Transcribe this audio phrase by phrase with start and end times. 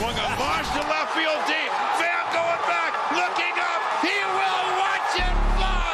[0.00, 1.68] swung a launch to left field deep.
[2.00, 3.80] Pham going back, looking up.
[4.00, 5.92] He will watch it fly.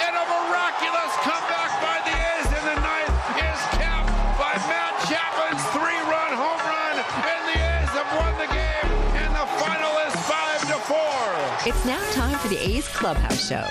[0.00, 4.08] And a miraculous comeback by the A's in the ninth is capped
[4.40, 6.96] by Matt Chapman's three-run home run.
[7.04, 8.88] And the A's have won the game.
[9.12, 11.68] And the final is five to four.
[11.68, 13.68] It's now time for the A's Clubhouse Show.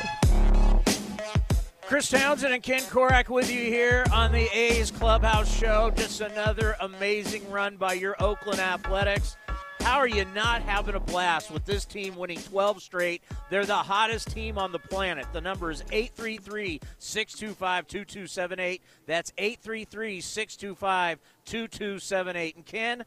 [1.81, 5.91] Chris Townsend and Ken Korach with you here on the A's Clubhouse Show.
[5.95, 9.35] Just another amazing run by your Oakland Athletics.
[9.83, 13.21] How are you not having a blast with this team winning 12 straight?
[13.49, 15.25] They're the hottest team on the planet.
[15.33, 18.81] The number is 833 625 2278.
[19.05, 22.55] That's 833 625 2278.
[22.55, 23.03] And Ken,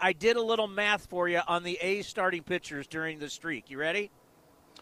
[0.00, 3.68] I did a little math for you on the A starting pitchers during the streak.
[3.68, 4.12] You ready?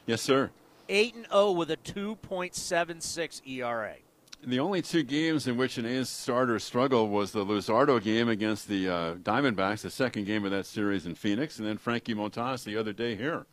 [0.04, 0.50] Yes, sir.
[0.90, 3.96] 8 and 0 with a 2.76 ERA.
[4.44, 8.68] The only two games in which an A's starter struggled was the Luzardo game against
[8.68, 12.64] the uh, Diamondbacks, the second game of that series in Phoenix, and then Frankie Montas
[12.64, 13.46] the other day here.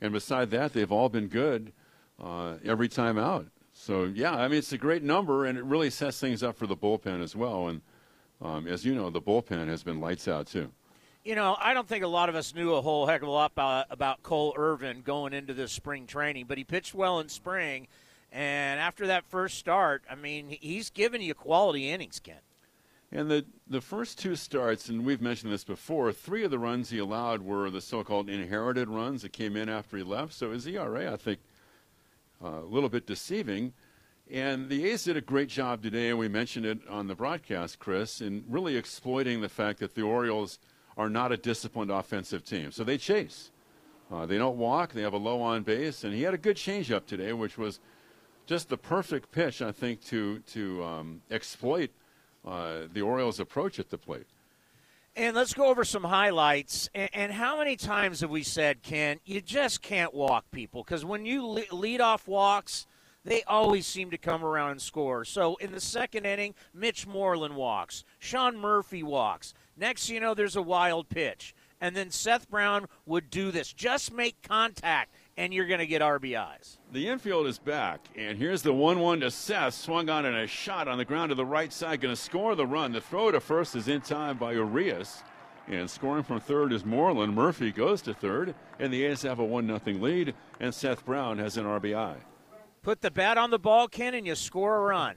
[0.00, 1.72] And beside that, they've all been good
[2.22, 3.46] uh, every time out.
[3.72, 6.66] So yeah, I mean it's a great number, and it really sets things up for
[6.66, 7.68] the bullpen as well.
[7.68, 7.80] And
[8.42, 10.70] um, as you know, the bullpen has been lights out too
[11.24, 13.30] you know, I don't think a lot of us knew a whole heck of a
[13.30, 17.28] lot about, about Cole Irvin going into this spring training, but he pitched well in
[17.28, 17.86] spring.
[18.32, 22.40] And after that first start, I mean, he's given you quality innings, Ken.
[23.12, 26.88] And the, the first two starts, and we've mentioned this before, three of the runs
[26.88, 30.32] he allowed were the so called inherited runs that came in after he left.
[30.32, 31.40] So his ERA, I think,
[32.42, 33.74] uh, a little bit deceiving.
[34.30, 37.78] And the A's did a great job today, and we mentioned it on the broadcast,
[37.78, 40.58] Chris, in really exploiting the fact that the Orioles–
[40.96, 42.72] are not a disciplined offensive team.
[42.72, 43.50] So they chase.
[44.10, 44.92] Uh, they don't walk.
[44.92, 47.80] They have a low on base, and he had a good changeup today, which was
[48.46, 51.90] just the perfect pitch, I think, to to um, exploit
[52.46, 54.26] uh, the Orioles' approach at the plate.
[55.14, 56.88] And let's go over some highlights.
[56.94, 60.82] And, and, how many times have we said, Ken, you just can't walk people?
[60.82, 62.86] Because when you le- lead off walks,
[63.22, 65.26] they always seem to come around and score.
[65.26, 69.52] So in the second inning, Mitch Moreland walks, Sean Murphy walks.
[69.76, 71.54] Next, you know, there's a wild pitch.
[71.80, 73.72] And then Seth Brown would do this.
[73.72, 76.78] Just make contact, and you're going to get RBIs.
[76.92, 79.74] The infield is back, and here's the 1 1 to Seth.
[79.74, 82.00] Swung on and a shot on the ground to the right side.
[82.00, 82.92] Going to score the run.
[82.92, 85.22] The throw to first is in time by Urias.
[85.68, 87.34] And scoring from third is Moreland.
[87.34, 91.38] Murphy goes to third, and the A's have a 1 0 lead, and Seth Brown
[91.38, 92.16] has an RBI.
[92.82, 95.16] Put the bat on the ball, Ken, and you score a run.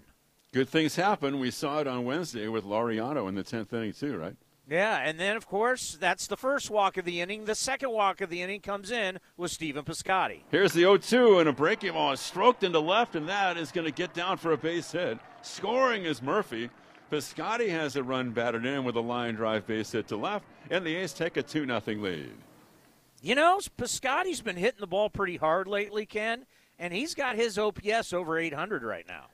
[0.53, 1.39] Good things happen.
[1.39, 4.37] We saw it on Wednesday with Laureano in the 10th inning, too, right?
[4.67, 7.45] Yeah, and then of course that's the first walk of the inning.
[7.45, 10.41] The second walk of the inning comes in with Stephen Piscotty.
[10.49, 13.91] Here's the 0-2 and a breaking ball stroked into left, and that is going to
[13.91, 15.19] get down for a base hit.
[15.41, 16.69] Scoring is Murphy.
[17.11, 20.85] Piscotty has a run batted in with a line drive base hit to left, and
[20.85, 22.31] the A's take a 2 0 lead.
[23.21, 26.45] You know, Piscotty's been hitting the ball pretty hard lately, Ken,
[26.79, 29.25] and he's got his OPS over 800 right now.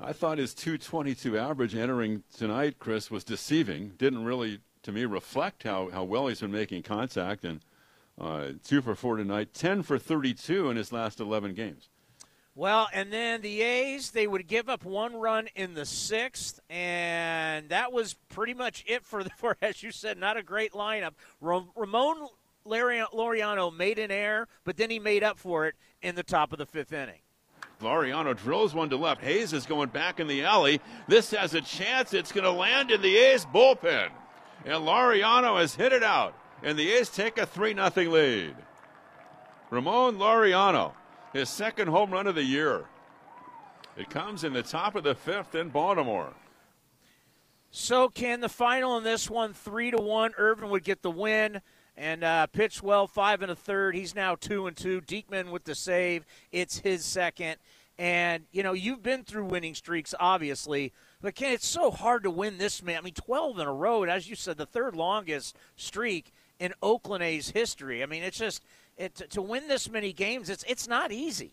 [0.00, 3.92] I thought his 222 average entering tonight, Chris, was deceiving.
[3.98, 7.44] Didn't really to me reflect how, how well he's been making contact.
[7.44, 7.60] And
[8.20, 11.88] uh, two for four tonight, 10 for 32 in his last 11 games.
[12.54, 17.68] Well, and then the A's, they would give up one run in the sixth, and
[17.68, 21.14] that was pretty much it for, the, for as you said, not a great lineup.
[21.40, 22.28] Ramon
[22.64, 26.58] Laureano made an error, but then he made up for it in the top of
[26.58, 27.20] the fifth inning.
[27.82, 29.20] Laureano drills one to left.
[29.20, 30.80] Hays is going back in the alley.
[31.08, 32.14] This has a chance.
[32.14, 34.10] It's going to land in the A's bullpen
[34.66, 38.56] and Laureano has hit it out, and the A's take a 3 0 lead.
[39.70, 40.92] Ramon Laureano,
[41.32, 42.84] his second home run of the year.
[43.96, 46.34] It comes in the top of the fifth in Baltimore.
[47.70, 50.32] So can the final in this one three to one?
[50.36, 51.60] Irvin would get the win
[51.96, 53.94] and uh, pitched well, five and a third.
[53.94, 55.00] He's now two and two.
[55.00, 56.26] Diekman with the save.
[56.52, 57.56] It's his second.
[57.98, 62.30] And you know you've been through winning streaks, obviously, but Ken, it's so hard to
[62.30, 62.98] win this man.
[62.98, 67.22] I mean, 12 in a row, as you said, the third longest streak in Oakland
[67.22, 68.02] A's history.
[68.02, 68.62] I mean, it's just
[68.96, 70.50] it, to win this many games.
[70.50, 71.52] It's it's not easy.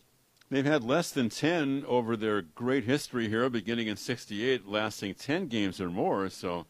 [0.50, 5.48] They've had less than 10 over their great history here, beginning in 68, lasting 10
[5.48, 6.30] games or more.
[6.30, 6.68] So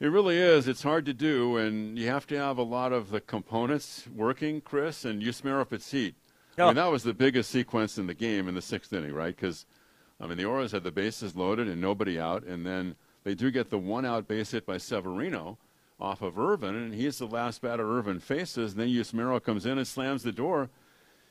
[0.00, 0.68] it really is.
[0.68, 4.60] It's hard to do, and you have to have a lot of the components working,
[4.62, 6.14] Chris, and you Yusmeiro Petit.
[6.56, 6.72] I mean, oh.
[6.72, 9.34] that was the biggest sequence in the game in the sixth inning, right?
[9.34, 9.66] Because–
[10.20, 13.50] I mean, the Orioles had the bases loaded and nobody out, and then they do
[13.50, 15.58] get the one out base hit by Severino
[16.00, 18.72] off of Irvin, and he's the last batter Irvin faces.
[18.72, 20.70] And then Yusmeiro comes in and slams the door.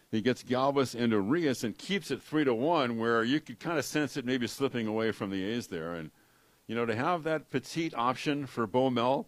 [0.10, 3.78] He gets Galvis into Urias and keeps it three to one, where you could kind
[3.78, 5.94] of sense it maybe slipping away from the A's there.
[5.94, 6.12] And
[6.68, 9.28] you know, to have that Petit option for Bo Mel,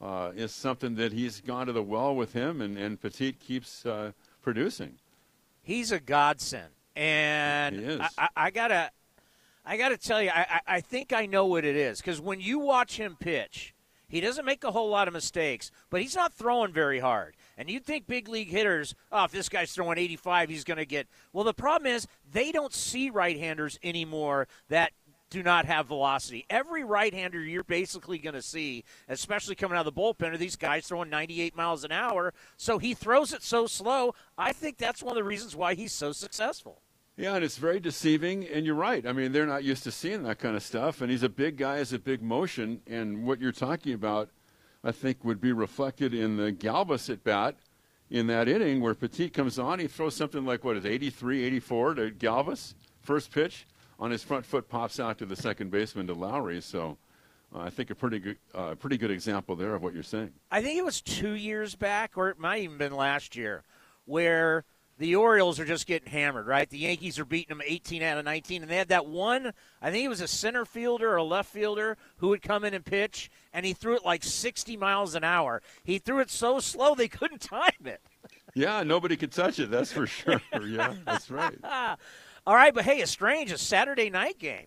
[0.00, 3.86] uh, is something that he's gone to the well with him, and, and Petit keeps
[3.86, 4.12] uh,
[4.42, 4.98] producing.
[5.62, 8.90] He's a godsend, and I, I, I gotta,
[9.64, 12.40] I gotta tell you, I, I, I think I know what it is because when
[12.40, 13.74] you watch him pitch,
[14.14, 17.34] he doesn't make a whole lot of mistakes, but he's not throwing very hard.
[17.58, 20.86] And you'd think big league hitters, oh, if this guy's throwing 85, he's going to
[20.86, 21.08] get.
[21.32, 24.92] Well, the problem is they don't see right handers anymore that
[25.30, 26.46] do not have velocity.
[26.48, 30.36] Every right hander you're basically going to see, especially coming out of the bullpen, are
[30.36, 32.32] these guys throwing 98 miles an hour.
[32.56, 34.14] So he throws it so slow.
[34.38, 36.82] I think that's one of the reasons why he's so successful.
[37.16, 39.06] Yeah, and it's very deceiving, and you're right.
[39.06, 41.56] I mean, they're not used to seeing that kind of stuff, and he's a big
[41.56, 44.30] guy, has a big motion, and what you're talking about,
[44.82, 47.54] I think, would be reflected in the Galvis at bat
[48.10, 49.78] in that inning where Petit comes on.
[49.78, 53.64] He throws something like, what is 83, 84 to Galvis, first pitch,
[54.00, 56.98] on his front foot pops out to the second baseman to Lowrie, so
[57.54, 60.32] uh, I think a pretty good, uh, pretty good example there of what you're saying.
[60.50, 63.62] I think it was two years back, or it might even been last year,
[64.04, 64.64] where
[64.98, 66.68] the Orioles are just getting hammered, right?
[66.68, 69.52] The Yankees are beating them 18 out of 19, and they had that one,
[69.82, 72.74] I think it was a center fielder or a left fielder who would come in
[72.74, 75.62] and pitch, and he threw it like 60 miles an hour.
[75.82, 78.00] He threw it so slow they couldn't time it.
[78.54, 80.40] Yeah, nobody could touch it, that's for sure.
[80.64, 81.58] yeah, that's right.
[82.46, 83.50] All right, but hey, it's strange.
[83.50, 84.66] A Saturday night game.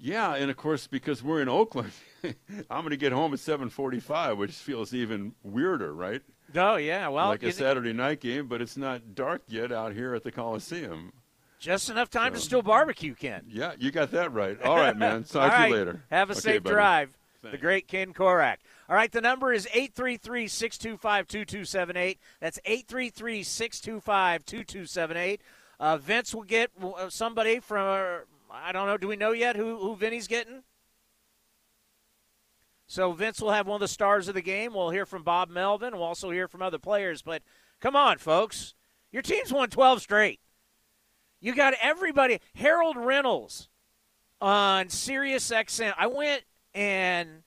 [0.00, 1.90] Yeah, and of course, because we're in Oakland,
[2.22, 6.22] I'm going to get home at 7:45, which feels even weirder, right?
[6.56, 7.08] Oh, yeah.
[7.08, 10.32] Well, like a Saturday night game, but it's not dark yet out here at the
[10.32, 11.12] Coliseum.
[11.58, 13.44] just enough time to still barbecue, Ken.
[13.48, 14.60] Yeah, you got that right.
[14.62, 15.24] All right, man.
[15.24, 15.68] Talk to right.
[15.68, 16.02] you later.
[16.10, 16.74] Have a Okay, safe buddy.
[16.74, 17.14] drive.
[17.42, 18.56] The great Ken Korach.
[18.88, 22.18] All right, the number is 833 625 2278.
[22.40, 25.40] That's 833 625 2278.
[26.00, 28.18] Vince will get uh, somebody from, uh,
[28.52, 30.62] I don't know, do we know yet who, who Vinny's getting?
[32.88, 34.72] So Vince will have one of the stars of the game.
[34.72, 35.92] We'll hear from Bob Melvin.
[35.94, 37.20] We'll also hear from other players.
[37.20, 37.42] But
[37.80, 38.74] come on, folks.
[39.12, 40.40] Your team's won 12 straight.
[41.38, 42.40] You got everybody.
[42.54, 43.68] Harold Reynolds
[44.40, 45.92] on Sirius XM.
[45.98, 46.44] I went
[46.74, 47.42] and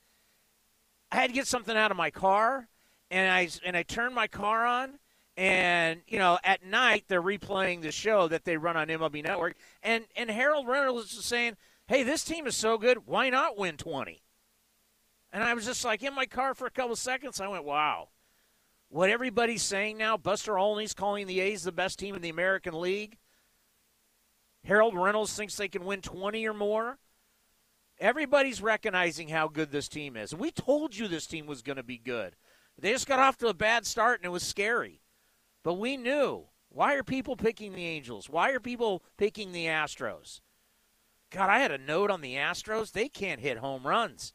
[1.11, 2.69] I had to get something out of my car,
[3.09, 4.99] and I and I turned my car on,
[5.35, 9.55] and you know at night they're replaying the show that they run on MLB Network,
[9.83, 11.57] and and Harold Reynolds is saying,
[11.87, 13.05] "Hey, this team is so good.
[13.05, 14.23] Why not win 20?"
[15.31, 17.39] And I was just like in my car for a couple seconds.
[17.39, 18.09] I went, "Wow."
[18.89, 22.79] What everybody's saying now, Buster Olney's calling the A's the best team in the American
[22.79, 23.17] League.
[24.65, 26.99] Harold Reynolds thinks they can win 20 or more.
[27.99, 30.35] Everybody's recognizing how good this team is.
[30.35, 32.35] We told you this team was going to be good.
[32.77, 35.01] They just got off to a bad start and it was scary.
[35.63, 36.47] But we knew.
[36.69, 38.29] Why are people picking the Angels?
[38.29, 40.41] Why are people picking the Astros?
[41.29, 42.91] God, I had a note on the Astros.
[42.91, 44.33] They can't hit home runs.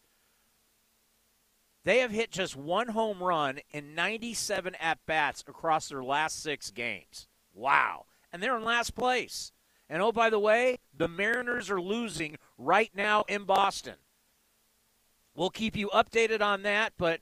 [1.86, 6.72] They have hit just one home run in 97 at bats across their last six
[6.72, 7.28] games.
[7.54, 8.06] Wow.
[8.32, 9.52] And they're in last place.
[9.88, 13.94] And oh, by the way, the Mariners are losing right now in Boston.
[15.36, 17.20] We'll keep you updated on that, but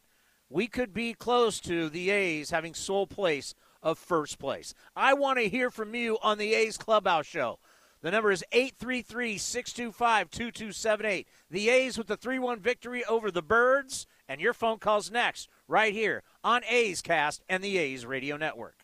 [0.49, 4.72] we could be close to the A's having sole place of first place.
[4.96, 7.58] I want to hear from you on the A's Clubhouse Show.
[8.00, 11.28] The number is 833 625 2278.
[11.50, 15.48] The A's with the 3 1 victory over the Birds, and your phone calls next,
[15.68, 18.83] right here on A's Cast and the A's Radio Network.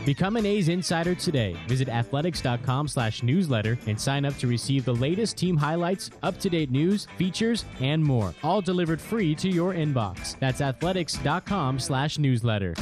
[0.06, 1.56] Become an A's insider today.
[1.68, 7.08] Visit athletics.com slash newsletter and sign up to receive the latest team highlights, up-to-date news,
[7.18, 8.34] features, and more.
[8.44, 10.38] All delivered free to your inbox.
[10.40, 12.74] That's athletics.com slash newsletter.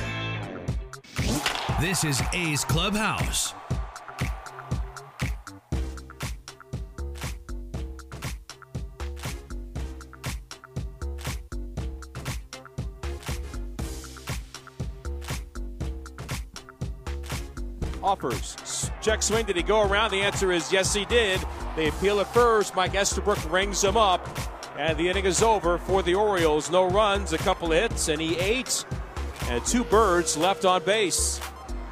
[1.79, 3.53] This is A's Clubhouse.
[18.23, 18.91] Offers.
[19.01, 19.45] Check swing.
[19.45, 20.11] Did he go around?
[20.11, 21.41] The answer is yes, he did.
[21.75, 22.75] They appeal it first.
[22.75, 24.27] Mike Estabrook rings him up.
[24.77, 26.71] And the inning is over for the Orioles.
[26.71, 28.85] No runs, a couple hits, and he ate.
[29.49, 31.39] And two birds left on base.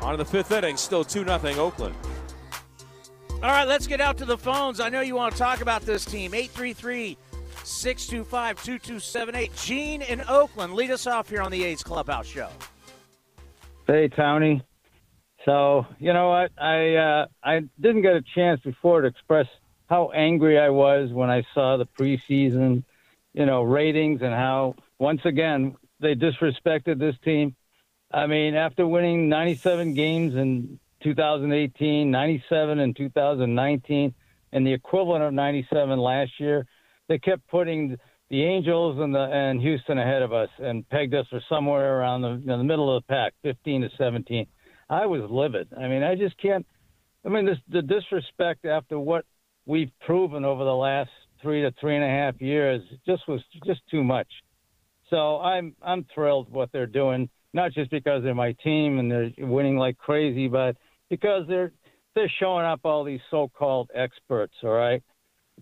[0.02, 1.96] On the fifth inning, still 2 0 Oakland.
[3.44, 4.80] All right, let's get out to the phones.
[4.80, 6.34] I know you want to talk about this team.
[6.34, 7.18] 833
[7.64, 9.56] 625 2278.
[9.56, 12.50] Gene in Oakland, lead us off here on the A's Clubhouse Show.
[13.88, 14.64] Hey, Tony.
[15.50, 16.52] So, you know what?
[16.62, 19.48] I uh, I didn't get a chance before to express
[19.88, 22.84] how angry I was when I saw the preseason,
[23.34, 27.56] you know, ratings and how once again they disrespected this team.
[28.14, 34.14] I mean, after winning 97 games in 2018, 97 in 2019,
[34.52, 36.68] and the equivalent of 97 last year,
[37.08, 37.98] they kept putting
[38.30, 42.22] the Angels and the and Houston ahead of us and pegged us for somewhere around
[42.22, 44.46] the, the middle of the pack, 15 to 17.
[44.90, 45.70] I was livid.
[45.78, 46.66] I mean, I just can't.
[47.26, 49.26] I mean, this the disrespect after what
[49.66, 53.82] we've proven over the last three to three and a half years just was just
[53.90, 54.28] too much.
[55.10, 59.32] So I'm I'm thrilled what they're doing, not just because they're my team and they're
[59.40, 60.76] winning like crazy, but
[61.10, 61.72] because they're
[62.16, 64.54] they're showing up all these so-called experts.
[64.64, 65.04] All right,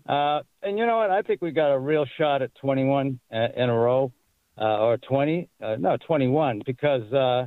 [0.08, 1.10] uh, and you know what?
[1.10, 4.12] I think we got a real shot at 21 uh, in a row,
[4.58, 7.46] uh, or 20, uh, no 21, because uh,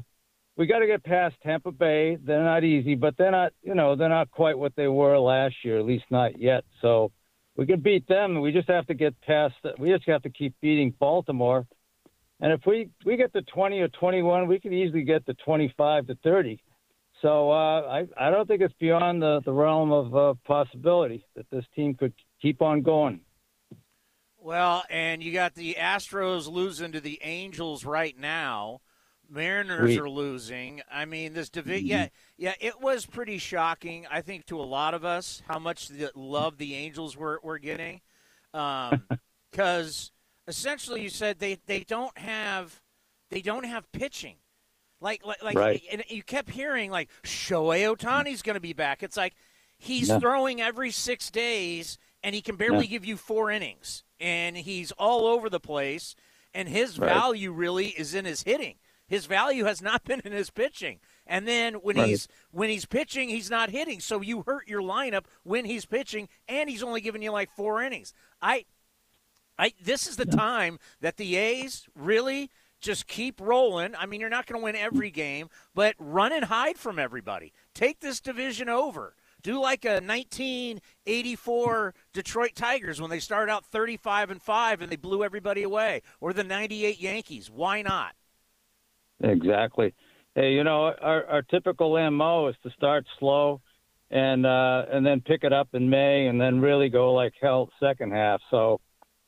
[0.62, 2.20] we got to get past Tampa Bay.
[2.24, 5.56] They're not easy, but they're not, you know, they're not quite what they were last
[5.64, 6.64] year, at least not yet.
[6.84, 7.12] So
[7.56, 8.40] we can beat them.
[8.42, 9.56] We just have to get past.
[9.80, 11.66] We just have to keep beating Baltimore.
[12.42, 16.06] And if we we get to 20 or 21, we could easily get to 25
[16.06, 16.62] to 30.
[17.24, 21.50] So uh, I I don't think it's beyond the the realm of uh, possibility that
[21.50, 23.22] this team could keep on going.
[24.38, 28.82] Well, and you got the Astros losing to the Angels right now.
[29.32, 30.82] Mariners are losing.
[30.92, 31.86] I mean, this division.
[31.86, 31.88] Mm-hmm.
[31.88, 32.08] Yeah,
[32.38, 34.06] yeah, it was pretty shocking.
[34.12, 37.60] I think to a lot of us how much the love the Angels were were
[37.60, 38.02] getting,
[38.52, 40.12] because um,
[40.48, 42.82] essentially you said they they don't have
[43.30, 44.36] they don't have pitching.
[45.00, 45.82] Like like like right.
[45.92, 49.02] and you kept hearing like Shohei Ohtani's going to be back.
[49.02, 49.34] It's like
[49.78, 54.92] he's throwing every six days and he can barely give you four innings and he's
[54.92, 56.16] all over the place
[56.54, 57.08] and his right.
[57.08, 58.76] value really is in his hitting.
[59.12, 61.02] His value has not been in his pitching.
[61.28, 62.08] And then when right.
[62.08, 64.00] he's when he's pitching, he's not hitting.
[64.00, 67.84] So you hurt your lineup when he's pitching, and he's only giving you like four
[67.84, 68.14] innings.
[68.42, 68.66] I,
[69.60, 72.50] I this is the time that the A's really
[72.80, 73.96] just keep rolling.
[73.96, 77.52] I mean, you're not going to win every game, but run and hide from everybody.
[77.76, 79.14] Take this division over.
[79.44, 84.96] Do like a 1984 Detroit Tigers when they started out 35 and 5 and they
[84.96, 87.52] blew everybody away, or the 98 Yankees.
[87.52, 88.16] Why not?
[89.24, 89.94] Exactly.
[90.36, 93.62] Hey, you know, our, our typical MO is to start slow
[94.10, 97.70] and uh, and then pick it up in May and then really go like hell
[97.80, 98.42] second half.
[98.50, 98.80] So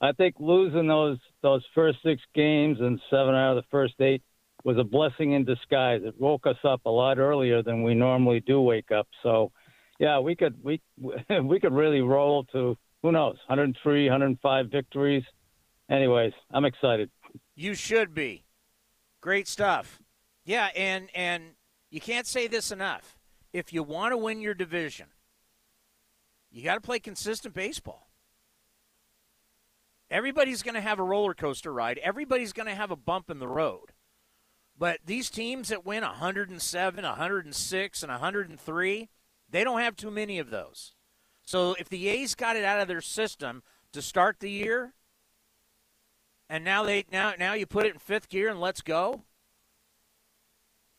[0.01, 4.21] I think losing those those first six games and seven out of the first eight
[4.63, 6.01] was a blessing in disguise.
[6.03, 9.07] It woke us up a lot earlier than we normally do wake up.
[9.23, 9.51] So
[9.99, 10.81] yeah, we could we
[11.43, 15.23] we could really roll to who knows 103, 105 victories.
[15.89, 17.09] Anyways, I'm excited.
[17.55, 18.42] You should be.
[19.23, 20.01] Great stuff.
[20.43, 21.53] Yeah, and and
[21.89, 23.17] you can't say this enough.
[23.53, 25.05] If you want to win your division,
[26.51, 28.09] you got to play consistent baseball.
[30.11, 31.99] Everybody's going to have a roller coaster ride.
[31.99, 33.93] Everybody's going to have a bump in the road.
[34.77, 39.09] But these teams that win 107, 106, and 103,
[39.49, 40.95] they don't have too many of those.
[41.45, 43.63] So if the A's got it out of their system
[43.93, 44.93] to start the year,
[46.49, 49.23] and now they now now you put it in fifth gear and let's go.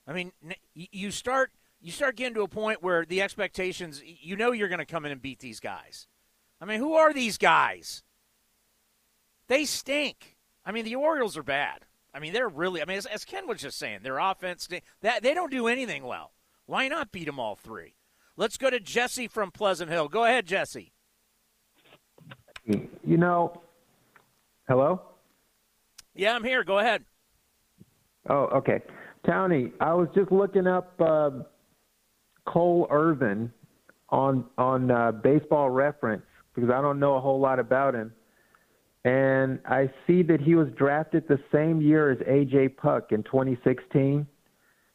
[0.06, 0.32] I mean,
[0.74, 4.78] you start you start getting to a point where the expectations you know you're going
[4.78, 6.06] to come in and beat these guys.
[6.60, 8.02] I mean, who are these guys?
[9.48, 10.36] They stink.
[10.64, 11.84] I mean, the Orioles are bad.
[12.14, 12.80] I mean, they're really.
[12.80, 14.68] I mean, as, as Ken was just saying, their offense
[15.02, 16.32] that they don't do anything well.
[16.66, 17.94] Why not beat them all three?
[18.36, 20.08] Let's go to Jesse from Pleasant Hill.
[20.08, 20.92] Go ahead, Jesse.
[22.64, 23.60] You know,
[24.66, 25.02] hello.
[26.14, 26.64] Yeah, I'm here.
[26.64, 27.04] Go ahead.
[28.28, 28.80] Oh, okay.
[29.26, 31.30] Tony, I was just looking up uh,
[32.46, 33.52] Cole Irvin
[34.10, 36.22] on on uh, Baseball Reference
[36.54, 38.12] because I don't know a whole lot about him,
[39.04, 44.26] and I see that he was drafted the same year as AJ Puk in 2016,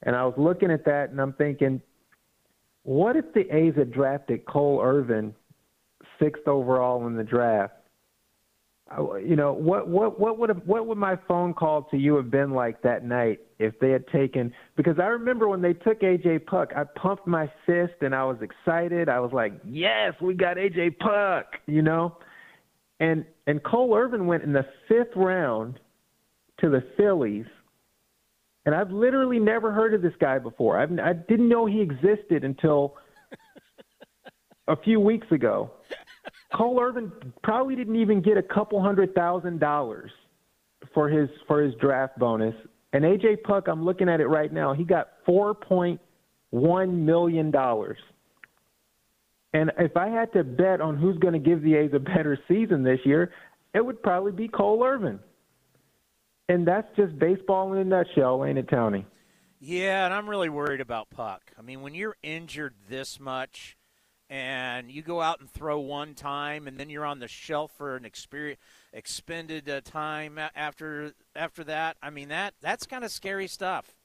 [0.03, 1.81] and I was looking at that and I'm thinking,
[2.83, 5.35] what if the A's had drafted Cole Irvin
[6.19, 7.73] sixth overall in the draft?
[8.97, 12.31] You know what what what would have, what would my phone call to you have
[12.31, 16.47] been like that night if they had taken because I remember when they took AJ
[16.47, 19.07] Puk I pumped my fist and I was excited.
[19.07, 22.17] I was like yes we got AJ Puk you know?
[22.99, 25.79] And and Cole Irvin went in the 5th round
[26.61, 27.45] to the Phillies
[28.65, 30.79] and I've literally never heard of this guy before.
[30.79, 32.95] I've, I didn't know he existed until
[34.67, 35.71] a few weeks ago
[36.53, 37.11] Cole Irvin
[37.43, 40.11] probably didn't even get a couple hundred thousand dollars
[40.93, 42.55] for his for his draft bonus.
[42.93, 44.73] And AJ Puk, I'm looking at it right now.
[44.73, 46.01] He got four point
[46.49, 47.97] one million dollars.
[49.53, 52.37] And if I had to bet on who's going to give the A's a better
[52.47, 53.31] season this year,
[53.73, 55.19] it would probably be Cole Irvin.
[56.49, 59.05] And that's just baseball in a nutshell, ain't it, Tony?
[59.59, 61.41] Yeah, and I'm really worried about Puk.
[61.57, 63.75] I mean, when you're injured this much,
[64.29, 67.95] and you go out and throw one time, and then you're on the shelf for
[67.95, 68.59] an experience,
[68.93, 71.97] expended uh, time after after that.
[72.01, 73.95] I mean that that's kind of scary stuff.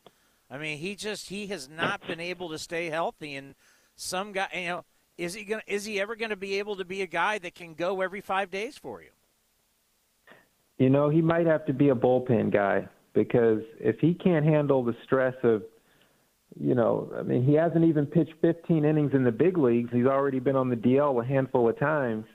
[0.51, 3.55] I mean he just he has not been able to stay healthy, and
[3.97, 4.85] some guy you know
[5.19, 7.75] is he gonna is he ever to be able to be a guy that can
[7.75, 9.11] go every five days for you?
[10.79, 14.83] You know he might have to be a bullpen guy because if he can't handle
[14.83, 15.63] the stress of
[16.61, 19.91] you know, I mean, he hasn't even pitched 15 innings in the big leagues.
[19.93, 22.27] He's already been on the DL a handful of times.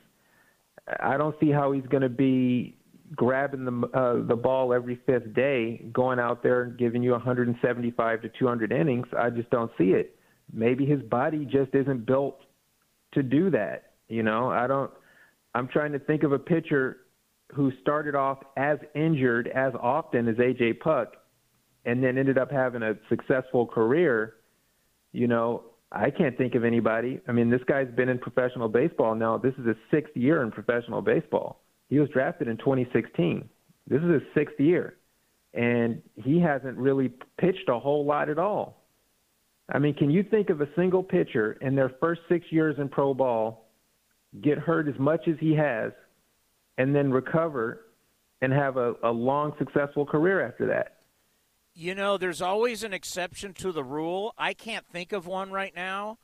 [1.00, 2.76] I don't see how he's going to be
[3.16, 8.22] grabbing the uh, the ball every fifth day, going out there and giving you 175
[8.22, 9.08] to 200 innings.
[9.18, 10.16] I just don't see it.
[10.52, 12.42] Maybe his body just isn't built
[13.14, 13.92] to do that.
[14.08, 14.92] You know, I don't.
[15.56, 16.98] I'm trying to think of a pitcher
[17.54, 21.16] who started off as injured as often as AJ Puk
[21.90, 24.36] and then ended up having a successful career,
[25.12, 27.20] you know, I can't think of anybody.
[27.28, 29.40] I mean, this guy's been in professional baseball now.
[29.40, 31.64] This is his sixth year in professional baseball.
[31.90, 33.50] He was drafted in 2016.
[33.88, 34.98] This is his sixth year,
[35.56, 38.84] and he hasn't really pitched a whole lot at all.
[39.74, 42.88] I mean, can you think of a single pitcher in their first six years in
[42.88, 43.72] pro ball
[44.42, 45.92] get hurt as much as he has,
[46.78, 47.88] and then recover
[48.44, 50.99] and have a, a long, successful career after that?
[51.74, 54.34] You know, there's always an exception to the rule.
[54.38, 56.18] I can't think of one right now,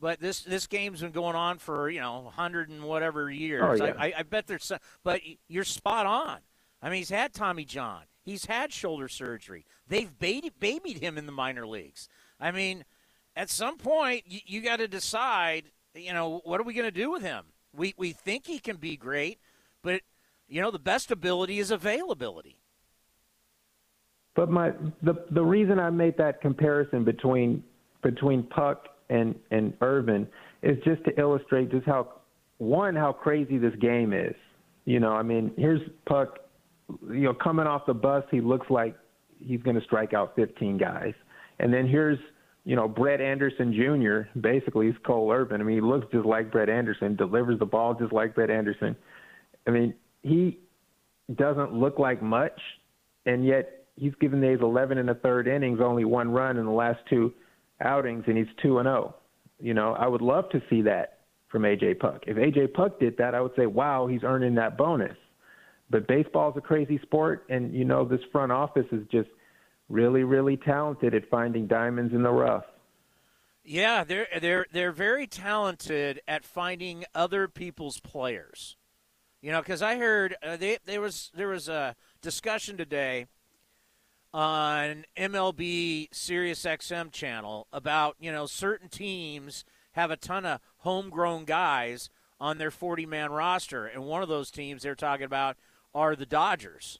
[0.00, 3.80] but this this game's been going on for you know hundred and whatever years.
[3.80, 3.94] Oh, yeah.
[3.98, 6.38] I, I bet there's some, but you're spot on.
[6.80, 8.02] I mean, he's had Tommy John.
[8.24, 9.64] He's had shoulder surgery.
[9.86, 12.08] They've babied, babied him in the minor leagues.
[12.40, 12.84] I mean,
[13.36, 15.64] at some point, you, you got to decide.
[15.94, 17.46] You know, what are we going to do with him?
[17.74, 19.38] We we think he can be great,
[19.82, 20.02] but
[20.48, 22.61] you know, the best ability is availability.
[24.34, 27.62] But my the the reason I made that comparison between
[28.02, 30.26] between Puk and and Irvin
[30.62, 32.08] is just to illustrate just how
[32.58, 34.34] one how crazy this game is.
[34.84, 36.38] You know, I mean, here's Puk,
[37.08, 38.96] you know, coming off the bus, he looks like
[39.38, 41.14] he's going to strike out 15 guys,
[41.58, 42.18] and then here's
[42.64, 44.38] you know Brett Anderson Jr.
[44.40, 45.60] Basically, he's Cole Irvin.
[45.60, 48.96] I mean, he looks just like Brett Anderson, delivers the ball just like Brett Anderson.
[49.66, 50.58] I mean, he
[51.34, 52.58] doesn't look like much,
[53.26, 56.66] and yet he's given the A's 11 and a third innings, only one run in
[56.66, 57.32] the last two
[57.80, 59.14] outings, and he's two and zero.
[59.14, 59.18] Oh.
[59.60, 62.24] You know, I would love to see that from AJ Puk.
[62.26, 65.16] If AJ Puk did that, I would say, wow, he's earning that bonus.
[65.88, 69.28] But baseball is a crazy sport, and you know this front office is just
[69.88, 72.64] really, really talented at finding diamonds in the rough.
[73.62, 78.76] Yeah, they're they're they're very talented at finding other people's players.
[79.42, 83.26] You know, because I heard uh, they, there was there was a discussion today
[84.32, 91.44] on MLB Sirius XM channel about, you know, certain teams have a ton of homegrown
[91.44, 92.08] guys
[92.40, 93.86] on their 40 man roster.
[93.86, 95.56] And one of those teams they're talking about
[95.94, 96.98] are the Dodgers.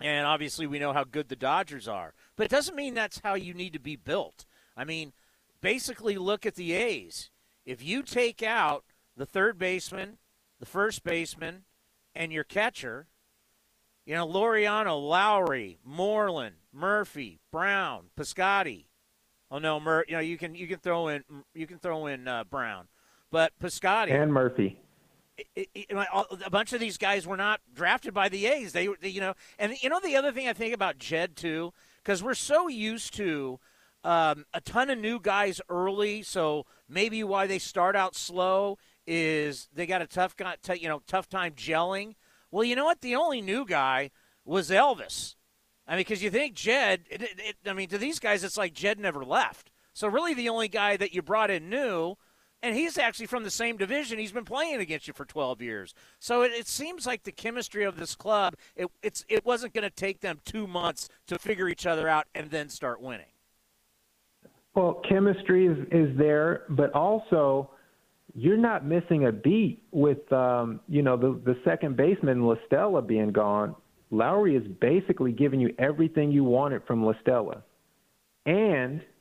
[0.00, 2.12] And obviously, we know how good the Dodgers are.
[2.36, 4.44] But it doesn't mean that's how you need to be built.
[4.76, 5.12] I mean,
[5.60, 7.30] basically, look at the A's.
[7.64, 8.84] If you take out
[9.16, 10.18] the third baseman,
[10.58, 11.64] the first baseman,
[12.14, 13.06] and your catcher,
[14.06, 18.86] you know, Laureano, Lowrie, Moreland, Murphy, Brown, Piscotty.
[19.50, 22.26] Oh no, Mur- you know you can you can throw in you can throw in
[22.26, 22.88] uh, Brown,
[23.30, 24.78] but Piscotty and Murphy.
[25.56, 25.86] It, it,
[26.44, 28.72] a bunch of these guys were not drafted by the A's.
[28.72, 31.72] They, they, you know, and you know the other thing I think about Jed too,
[32.02, 33.58] because we're so used to
[34.04, 36.22] um, a ton of new guys early.
[36.22, 40.34] So maybe why they start out slow is they got a tough,
[40.78, 42.14] you know, tough time gelling.
[42.52, 43.00] Well, you know what?
[43.00, 44.10] The only new guy
[44.44, 45.34] was Elvis.
[45.88, 48.72] I mean, because you think Jed, it, it, I mean, to these guys, it's like
[48.74, 49.72] Jed never left.
[49.92, 52.16] So really, the only guy that you brought in new
[52.62, 54.18] and he's actually from the same division.
[54.18, 55.94] He's been playing against you for 12 years.
[56.20, 59.82] So it, it seems like the chemistry of this club, it, it's, it wasn't going
[59.82, 63.26] to take them two months to figure each other out and then start winning.
[64.74, 67.70] Well, chemistry is, is there, but also
[68.34, 73.02] you're not missing a beat with, um, you know, the, the second baseman, La Stella
[73.02, 73.74] being gone.
[74.10, 77.62] Lowrie is basically giving you everything you wanted from La Stella,
[78.46, 79.02] And–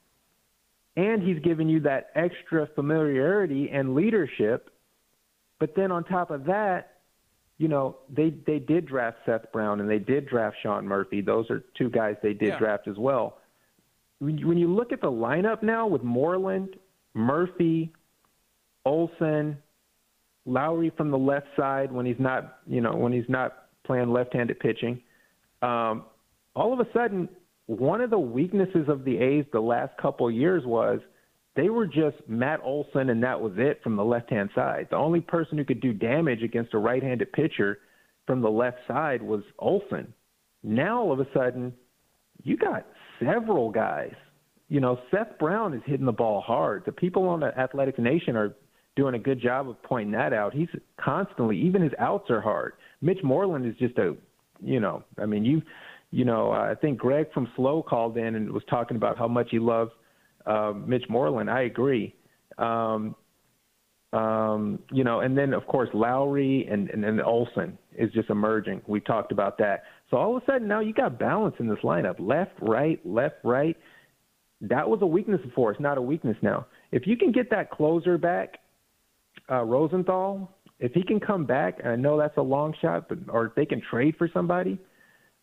[0.96, 4.70] and he's giving you that extra familiarity and leadership.
[5.60, 6.98] But then on top of that,
[7.58, 11.22] you know, they they did draft Seth Brown and they did draft Sean Murphy.
[11.22, 12.60] Those are two guys they did yeah.
[12.60, 13.38] draft as well.
[14.20, 16.76] When you, when you look at the lineup now with Moreland,
[17.14, 17.94] Murphy,
[18.86, 19.58] Olson,
[20.48, 24.60] Lowrie from the left side when he's not, you know, when he's not playing left-handed
[24.60, 25.02] pitching,
[25.62, 26.06] um,
[26.56, 27.30] all of a sudden
[27.68, 31.00] one of the weaknesses of the A's the last couple years was
[31.56, 34.88] they were just Matt Olson and that was it from the left hand side.
[34.90, 37.80] The only person who could do damage against a right handed pitcher
[38.26, 40.14] from the left side was Olson.
[40.64, 41.74] Now all of a sudden,
[42.44, 42.86] you got
[43.20, 44.14] several guys.
[44.70, 46.84] You know, Seth Brown is hitting the ball hard.
[46.86, 48.56] The people on the Athletics Nation are
[48.96, 50.54] doing a good job of pointing that out.
[50.54, 52.74] He's constantly, even his outs are hard.
[53.02, 54.16] Mitch Moreland is just a,
[54.62, 55.62] you know, I mean, you
[56.12, 59.48] you know, I think Greg from Slow called in and was talking about how much
[59.50, 59.92] he loves
[60.46, 61.50] uh, Mitch Moreland.
[61.50, 62.14] I agree.
[62.58, 63.16] Um,
[64.14, 68.82] um, you know, and then of course Lowrie and, and and Olson is just emerging.
[68.88, 69.84] We talked about that.
[70.10, 73.36] So all of a sudden now you got balance in this lineup: left, right, left,
[73.46, 73.78] right.
[74.60, 75.72] That was a weakness before.
[75.72, 76.68] It's not a weakness now.
[76.92, 78.58] If you can get that closer back,
[79.50, 80.50] uh, Rosenthal,
[80.80, 83.56] if he can come back, and I know that's a long shot, but or if
[83.56, 84.80] they can trade for somebody,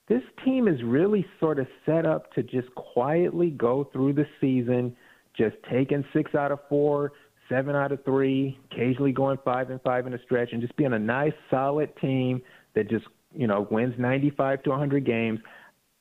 [0.09, 4.97] this team is really sort of set up to just quietly go through the season,
[5.37, 7.13] just taking six out of four,
[7.49, 10.95] seven out of three, occasionally going five and five in a stretch, and just being
[10.95, 12.43] a nice, solid team
[12.75, 15.41] that just you know wins 95 to 100 games.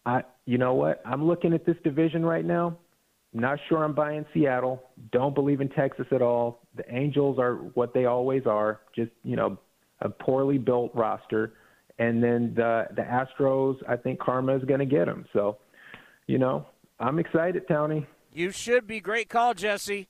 [0.06, 1.02] I, you know what?
[1.06, 2.78] I'm looking at this division right now.
[3.40, 4.84] Not sure I'm buying Seattle.
[5.12, 6.60] Don't believe in Texas at all.
[6.76, 9.58] The Angels are what they always are, just you know,
[10.02, 11.54] a poorly built roster
[12.00, 15.26] and then the the Astros, I think Karma is going to get them.
[15.34, 15.58] So,
[16.28, 16.66] you know,
[17.00, 18.06] I'm excited, Tony.
[18.34, 19.00] You should be.
[19.00, 20.08] Great call, Jesse.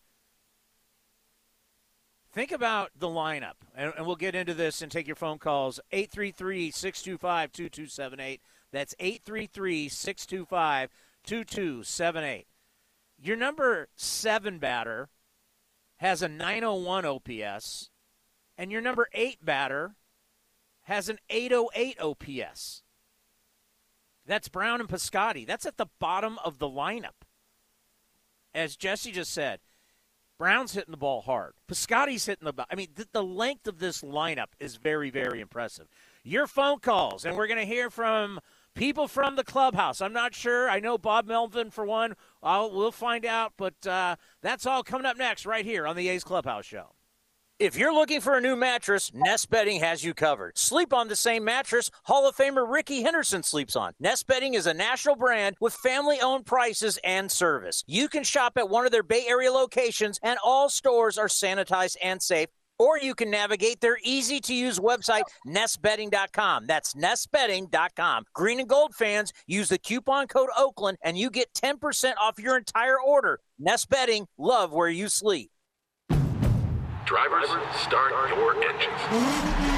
[2.34, 5.80] Think about the lineup, and, and we'll get into this and take your phone calls.
[5.92, 8.42] 833 625 2278.
[8.72, 10.90] That's 833 625
[11.26, 12.48] 2278.
[13.20, 15.10] Your number seven batter
[15.98, 17.90] has a 901 OPS,
[18.58, 19.96] and your number eight batter
[20.84, 22.84] has an 808 OPS.
[24.26, 25.48] That's Brown and Piscotty.
[25.48, 27.26] That's at the bottom of the lineup.
[28.54, 29.60] As Jesse just said,
[30.38, 31.54] Brown's hitting the ball hard.
[31.68, 32.68] Piscotty's hitting the ball.
[32.70, 35.88] I mean, the, the length of this lineup is very, very impressive.
[36.24, 38.40] Your phone calls, and we're going to hear from
[38.78, 40.02] people from the clubhouse.
[40.02, 40.70] I'm not sure.
[40.70, 42.16] I know Bob Melvin for one.
[42.42, 46.08] I'll, we'll find out, but uh, that's all coming up next right here on the
[46.10, 46.94] A's Clubhouse Show.
[47.60, 50.60] If you're looking for a new mattress, Nest Bedding has you covered.
[50.60, 53.94] Sleep on the same mattress Hall of Famer Rickey Henderson sleeps on.
[54.00, 57.84] Nest Bedding is a national brand with family owned prices and service.
[57.88, 61.96] You can shop at one of their Bay Area locations, and all stores are sanitized
[62.04, 62.50] and safe.
[62.80, 66.68] Or you can navigate their easy to use website, nestbedding.com.
[66.68, 68.26] That's nestbedding.com.
[68.34, 72.58] Green and gold fans, use the coupon code Oakland and you get 10% off your
[72.58, 73.40] entire order.
[73.60, 75.50] Nest Bedding, love where you sleep.
[77.06, 77.50] Drivers,
[77.82, 79.77] start your engines.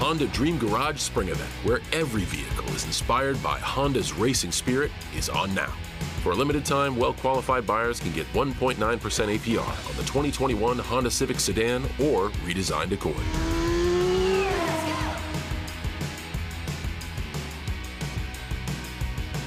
[0.00, 4.90] The Honda Dream Garage Spring Event, where every vehicle is inspired by Honda's racing spirit,
[5.14, 5.74] is on now.
[6.22, 11.10] For a limited time, well qualified buyers can get 1.9% APR on the 2021 Honda
[11.10, 13.14] Civic Sedan or redesigned Accord.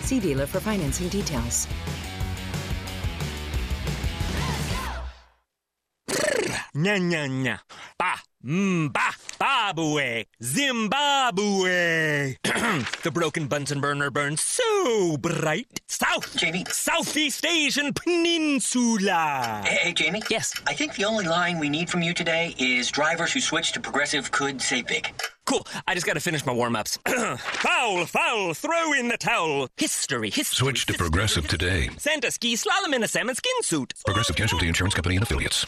[0.03, 1.67] See dealer for financing details.
[6.75, 7.59] Nya nya nya.
[7.97, 8.13] Ba.
[8.45, 8.93] Mm, Mba.
[8.93, 9.22] Babue.
[9.33, 10.25] Zimbabwe.
[10.41, 12.37] Zimbabwe.
[13.03, 15.81] the broken Bunsen burner burns so bright.
[15.87, 16.35] South.
[16.37, 16.65] Jamie.
[16.69, 19.61] Southeast Asian Peninsula.
[19.65, 20.21] Hey, hey, Jamie.
[20.29, 20.53] Yes.
[20.67, 23.79] I think the only line we need from you today is drivers who switch to
[23.79, 25.09] progressive could say big.
[25.45, 25.65] Cool.
[25.87, 26.97] I just got to finish my warm ups.
[27.07, 29.67] foul, foul, throw in the towel.
[29.77, 30.65] History, history.
[30.65, 31.89] Switch to Progressive today.
[31.97, 33.93] Santa ski slalom in a salmon skin suit.
[34.05, 35.65] Progressive Casualty Insurance Company and affiliates.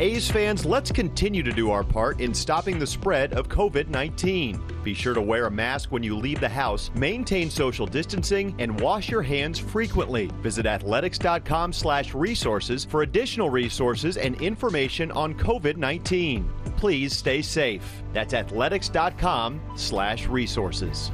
[0.00, 4.60] A's fans, let's continue to do our part in stopping the spread of COVID 19.
[4.82, 8.80] Be sure to wear a mask when you leave the house, maintain social distancing, and
[8.80, 10.26] wash your hands frequently.
[10.42, 16.50] Visit athletics.com slash resources for additional resources and information on COVID 19.
[16.76, 18.02] Please stay safe.
[18.12, 21.12] That's athletics.com slash resources.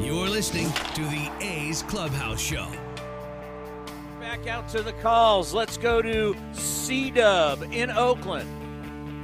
[0.00, 2.66] You're listening to the A's Clubhouse Show.
[4.32, 5.52] Back out to the calls.
[5.52, 8.48] Let's go to C Dub in Oakland.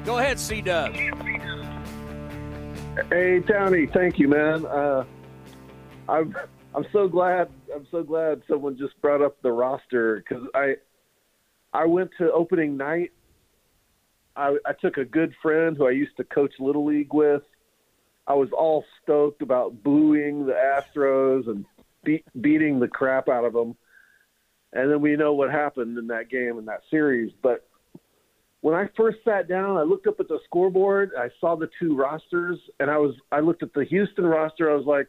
[0.04, 0.92] Go ahead, C Dub.
[0.92, 1.08] Hey,
[3.40, 4.66] Townie, thank you, man.
[4.66, 5.06] Uh,
[6.10, 6.36] I'm
[6.74, 10.76] I'm so glad I'm so glad someone just brought up the roster because I
[11.72, 13.12] I went to opening night.
[14.36, 17.44] I, I took a good friend who I used to coach little league with.
[18.26, 21.64] I was all stoked about booing the Astros and
[22.04, 23.74] beat, beating the crap out of them.
[24.72, 27.32] And then we know what happened in that game in that series.
[27.42, 27.66] But
[28.60, 31.12] when I first sat down, I looked up at the scoreboard.
[31.18, 34.70] I saw the two rosters, and I was I looked at the Houston roster.
[34.70, 35.08] I was like,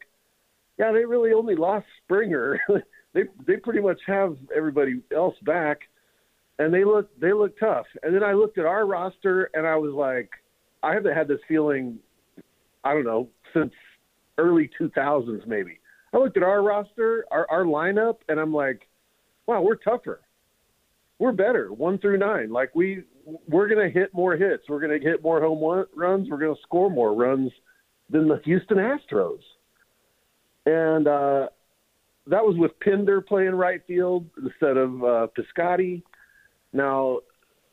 [0.78, 2.60] yeah, they really only lost Springer.
[3.14, 5.80] they they pretty much have everybody else back,
[6.60, 7.88] and they look they look tough.
[8.04, 10.30] And then I looked at our roster, and I was like,
[10.84, 11.98] I haven't had this feeling,
[12.84, 13.74] I don't know, since
[14.38, 15.80] early 2000s maybe.
[16.14, 18.88] I looked at our roster, our our lineup, and I'm like,
[19.50, 20.22] wow, we're tougher.
[21.18, 22.52] We're better, one through nine.
[22.52, 23.04] Like we
[23.48, 24.64] we're going to hit more hits.
[24.70, 26.30] We're going to hit more home runs.
[26.30, 27.52] We're going to score more runs
[28.12, 29.40] than the Houston Astros.
[30.68, 31.48] And uh,
[32.28, 36.04] that was with Pinder playing right field instead of uh, Piscotty.
[36.72, 37.20] Now,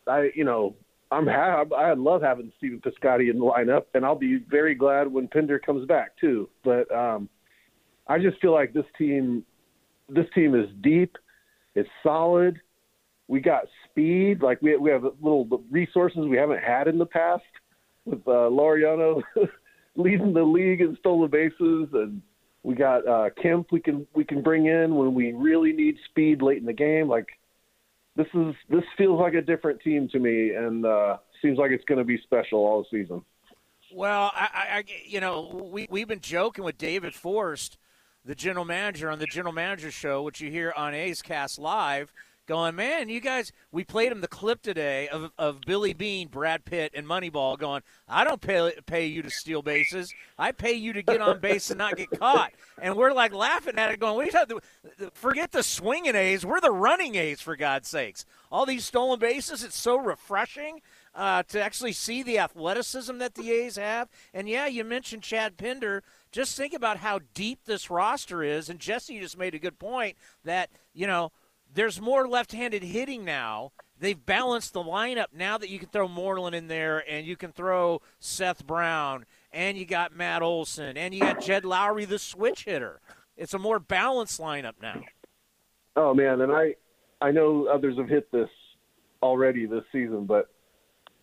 [0.06, 0.74] I you know
[1.12, 5.12] I'm ha- I love having Stephen Piscotty in the lineup, and I'll be very glad
[5.12, 6.48] when Pinder comes back too.
[6.64, 7.28] But um,
[8.08, 9.44] I just feel like this team
[10.08, 11.16] this team is deep,
[11.76, 12.60] it's solid.
[13.28, 17.44] We got speed, like we we have little resources we haven't had in the past
[18.04, 19.22] with uh, Laureano
[19.96, 22.22] leading the league in stolen bases, and
[22.62, 26.42] we got uh, Kemp we can we can bring in when we really need speed
[26.42, 27.08] late in the game.
[27.08, 27.28] Like
[28.16, 31.84] this is this feels like a different team to me, and uh, seems like it's
[31.84, 33.22] going to be special all season.
[33.92, 37.76] Well, I, I, you know, we we've been joking with David Forst,
[38.26, 42.12] the general manager on the general manager show, which you hear on A's Cast Live
[42.46, 46.64] going, man, you guys, we played him the clip today of, of Billy Beane, Brad
[46.64, 50.12] Pitt, and Moneyball going, I don't pay, pay you to steal bases.
[50.38, 52.52] I pay you to get on base and not get caught.
[52.80, 54.60] And we're like laughing at it going, are you talking
[55.12, 56.46] Forget the swinging A's.
[56.46, 58.24] We're the running A's, for God's sakes.
[58.50, 60.80] All these stolen bases, it's so refreshing.
[61.14, 64.10] Uh, to actually see the athleticism that the A's have.
[64.34, 66.02] And yeah, you mentioned Chad Pinder.
[66.36, 68.68] Just think about how deep this roster is.
[68.68, 71.32] And Jesse just made a good point that, you know,
[71.72, 73.72] there's more left-handed hitting now.
[73.98, 77.52] They've balanced the lineup now that you can throw Moreland in there and you can
[77.52, 82.64] throw Seth Brown and you got Matt Olson and you got Jed Lowrie, the switch
[82.64, 83.00] hitter.
[83.38, 85.00] It's a more balanced lineup now.
[85.96, 86.74] Oh man, and I
[87.22, 88.50] I know others have hit this
[89.22, 90.50] already this season, but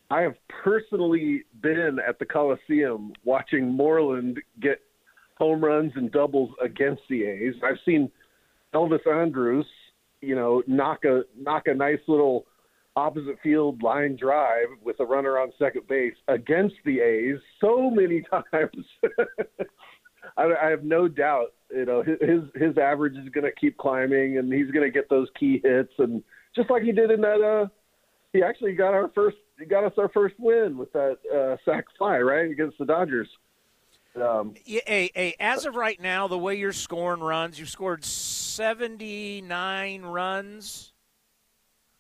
[0.10, 4.82] I have personally been at the Coliseum watching Moreland get
[5.36, 7.56] home runs and doubles against the A's.
[7.64, 8.12] I've seen
[8.74, 9.66] Elvis Andrus,
[10.22, 12.46] you know, knock a knock a nice little
[12.96, 18.22] opposite field line drive with a runner on second base against the A's so many
[18.52, 18.86] times.
[20.38, 24.38] I, I have no doubt, you know, his his average is going to keep climbing,
[24.38, 26.24] and he's going to get those key hits, and
[26.56, 27.68] just like he did in that, uh,
[28.32, 31.86] he actually got our first, he got us our first win with that uh, sac
[31.98, 33.28] fly, right, against the Dodgers.
[34.16, 40.04] Um, hey, hey, as of right now, the way you're scoring runs, you've scored 79
[40.04, 40.94] runs.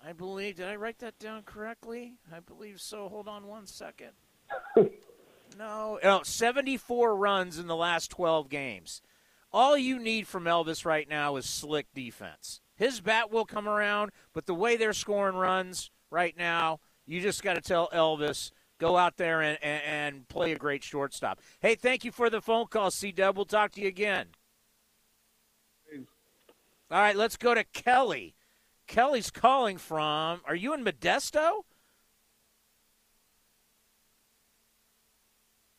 [0.05, 0.57] I believe.
[0.57, 2.15] Did I write that down correctly?
[2.31, 3.09] I believe so.
[3.09, 4.11] Hold on one second.
[5.57, 9.01] no, no, 74 runs in the last 12 games.
[9.51, 12.59] All you need from Elvis right now is slick defense.
[12.75, 17.43] His bat will come around, but the way they're scoring runs right now, you just
[17.43, 18.51] got to tell Elvis–
[18.83, 21.39] go out there and, and, and play a great shortstop.
[21.61, 23.37] Hey, thank you for the phone call, C Dub.
[23.37, 24.27] We'll talk to you again.
[26.91, 28.35] All right, let's go to Kelly.
[28.85, 30.41] Kelly's calling from.
[30.45, 31.61] Are you in Modesto?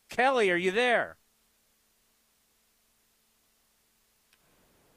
[0.09, 1.17] Kelly, are you there?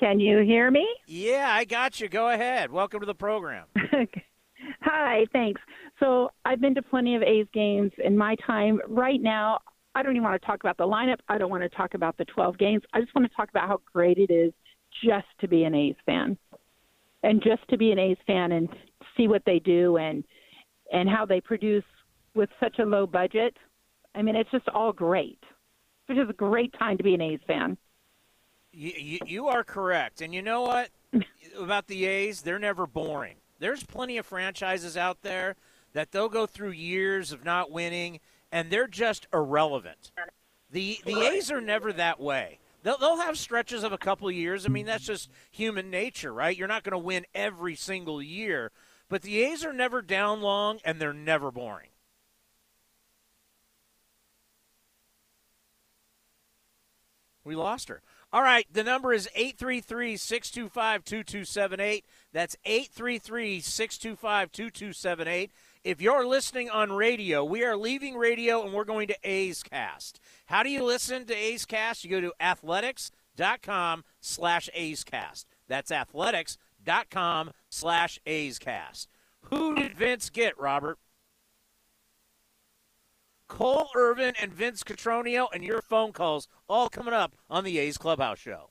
[0.01, 0.89] Can you hear me?
[1.07, 2.09] Yeah, I got you.
[2.09, 2.71] Go ahead.
[2.71, 3.67] Welcome to the program.
[4.81, 5.61] Hi, thanks.
[6.01, 8.81] So I've been to plenty of A's games in my time.
[8.89, 9.61] Right now,
[9.95, 11.19] I don't even want to talk about the lineup.
[11.29, 12.83] I don't want to talk about the 12 games.
[12.93, 14.53] I just want to talk about how great it is
[15.05, 16.39] just to be an A's fan.
[17.23, 18.69] And just to be an A's fan and
[19.17, 20.23] see what they do and
[20.93, 21.85] and how they produce
[22.35, 23.57] with such a low budget.
[24.15, 25.41] I mean, it's just all great.
[26.09, 27.77] It's just a great time to be an A's fan.
[28.73, 30.23] You, you, you are correct.
[30.23, 30.91] And you know what?
[31.59, 33.37] About the A's, they're never boring.
[33.59, 35.57] There's plenty of franchises out there
[35.93, 38.21] that they'll go through years of not winning,
[38.53, 40.13] and they're just irrelevant.
[40.71, 42.59] The the A's are never that way.
[42.83, 44.65] They'll, they'll have stretches of a couple of years.
[44.65, 46.57] I mean, that's just human nature, right?
[46.57, 48.71] You're not going to win every single year.
[49.09, 51.89] But the A's are never down long, and they're never boring.
[57.45, 58.03] We lost her.
[58.31, 62.05] All right, the number is 833 625 2278.
[62.31, 65.51] That's 833 625 2278.
[65.85, 70.21] If you're listening on radio, we are leaving radio and we're going to A's Cast.
[70.47, 72.05] How do you listen to A's Cast?
[72.05, 75.47] You go to athletics.com slash A's Cast.
[75.69, 79.09] That's athletics.com slash A's Cast.
[79.43, 80.99] Who did Vince get, Robert?
[83.47, 87.97] Cole Irvin and Vince Cotroneo and your phone calls all coming up on the A's
[87.97, 88.71] Clubhouse Show.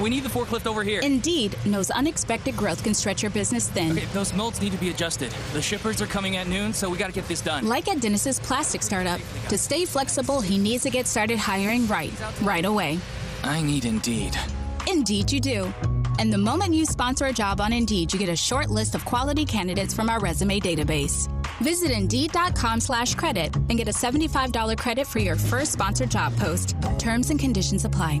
[0.00, 1.00] We need the forklift over here.
[1.00, 3.92] Indeed knows unexpected growth can stretch your business thin.
[3.92, 5.30] Okay, those molds need to be adjusted.
[5.52, 7.66] The shippers are coming at noon, so we got to get this done.
[7.68, 9.20] Like at Dennis's plastic startup.
[9.48, 12.98] To stay flexible, he needs to get started hiring right, right away.
[13.44, 14.36] I need Indeed.
[14.88, 15.72] Indeed, you do.
[16.18, 19.04] And the moment you sponsor a job on Indeed, you get a short list of
[19.04, 21.28] quality candidates from our resume database.
[21.62, 26.74] Visit Indeed.com slash credit and get a $75 credit for your first sponsored job post.
[26.98, 28.20] Terms and conditions apply.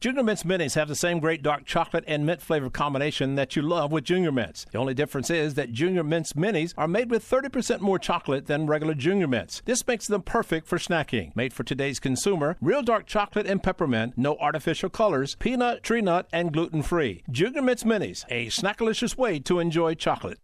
[0.00, 3.60] Junior Mints Minis have the same great dark chocolate and mint flavor combination that you
[3.60, 4.64] love with Junior Mints.
[4.72, 8.66] The only difference is that Junior Mints Minis are made with 30% more chocolate than
[8.66, 9.60] regular Junior Mints.
[9.66, 11.36] This makes them perfect for snacking.
[11.36, 16.26] Made for today's consumer, real dark chocolate and peppermint, no artificial colors, peanut, tree nut,
[16.32, 17.22] and gluten free.
[17.30, 20.38] Junior Mints Minis, a snackalicious way to enjoy chocolate.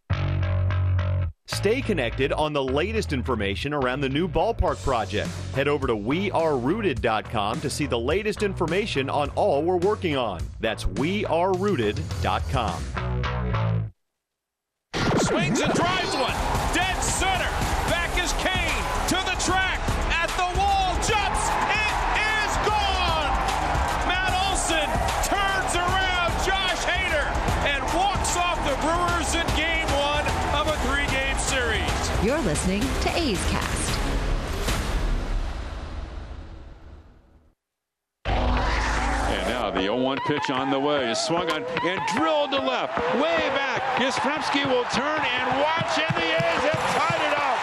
[1.49, 5.31] Stay connected on the latest information around the new ballpark project.
[5.55, 10.41] Head over to wearerooted.com to see the latest information on all we're working on.
[10.61, 12.83] That's wearerooted.com.
[15.19, 16.35] Swings and drives one.
[16.75, 17.76] Dead center.
[32.27, 34.01] You're listening to A's Cast.
[38.27, 42.99] And now the 0-1 pitch on the way is swung on and drilled to left,
[43.15, 43.81] way back.
[44.01, 47.61] Yastrzemski will turn and watch, and the A's have tied it up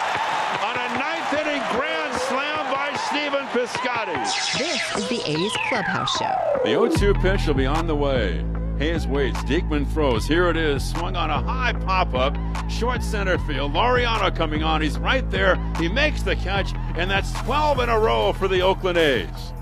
[0.64, 4.16] on a ninth inning grand slam by Stephen Piscotty.
[4.56, 6.34] This is the A's Clubhouse Show.
[6.64, 8.42] The 0-2 pitch will be on the way.
[8.78, 9.38] Hays waits.
[9.44, 10.26] Diekman throws.
[10.26, 10.88] Here it is.
[10.90, 12.36] Swung on a high pop-up.
[12.68, 13.72] Short center field.
[13.72, 14.80] Laureano coming on.
[14.82, 15.56] He's right there.
[15.76, 19.52] He makes the catch, and that's 12 in a row for the Oakland A's.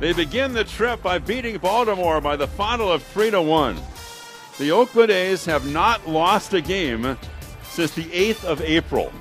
[0.00, 3.76] They begin the trip by beating Baltimore by the final of 3 to 1.
[4.58, 7.18] The Oakland A's have not lost a game
[7.64, 9.12] since the 8th of April.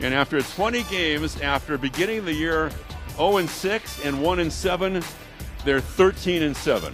[0.00, 2.70] And after 20 games, after beginning the year
[3.16, 5.02] 0 6 and 1 7,
[5.64, 6.92] they're 13 and 7.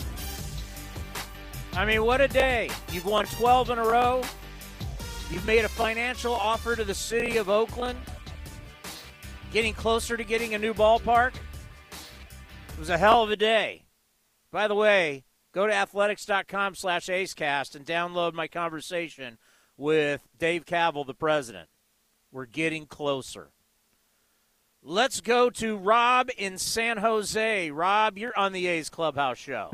[1.74, 2.68] I mean, what a day.
[2.92, 4.22] You've won 12 in a row.
[5.30, 7.98] You've made a financial offer to the city of Oakland,
[9.52, 11.35] getting closer to getting a new ballpark.
[12.70, 13.85] It was a hell of a day.
[14.50, 19.38] By the way, go to athletics.com slash A's Cast and download my conversation
[19.77, 21.68] with Dave Kaval, the president.
[22.33, 23.50] We're getting closer.
[24.83, 27.71] Let's go to Rob in San Jose.
[27.71, 29.71] Rob, you're on the A's Clubhouse Show.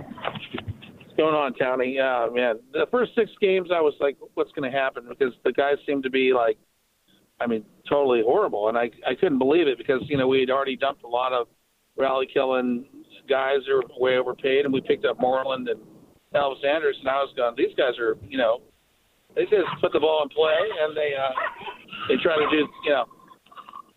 [1.16, 1.94] Going on, Townie?
[1.94, 2.60] Yeah, man.
[2.72, 5.06] The first six games, I was like, what's going to happen?
[5.08, 6.58] Because the guys seem to be like
[7.40, 8.68] I mean, totally horrible.
[8.68, 11.32] And I I couldn't believe it because you know we had already dumped a lot
[11.32, 11.48] of
[11.96, 12.86] rally killing
[13.28, 15.80] guys who were way overpaid, and we picked up Moreland and
[16.34, 18.62] Elvis Andrus, and I was going, these guys are you know
[19.34, 21.32] they just put the ball in play and they uh,
[22.08, 23.04] they try to do you know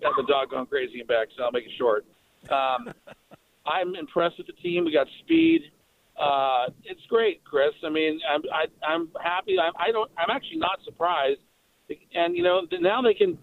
[0.01, 1.28] got the dog going crazy and back.
[1.38, 2.05] So I'll make it short.
[2.49, 2.93] Um,
[3.65, 4.86] I'm impressed with the team.
[4.86, 5.61] We got speed.
[6.20, 7.72] Uh, it's great, Chris.
[7.86, 9.57] I mean, I'm I, I'm happy.
[9.57, 10.11] I'm, I don't.
[10.17, 11.39] I'm actually not surprised.
[12.13, 13.38] And you know, now they can.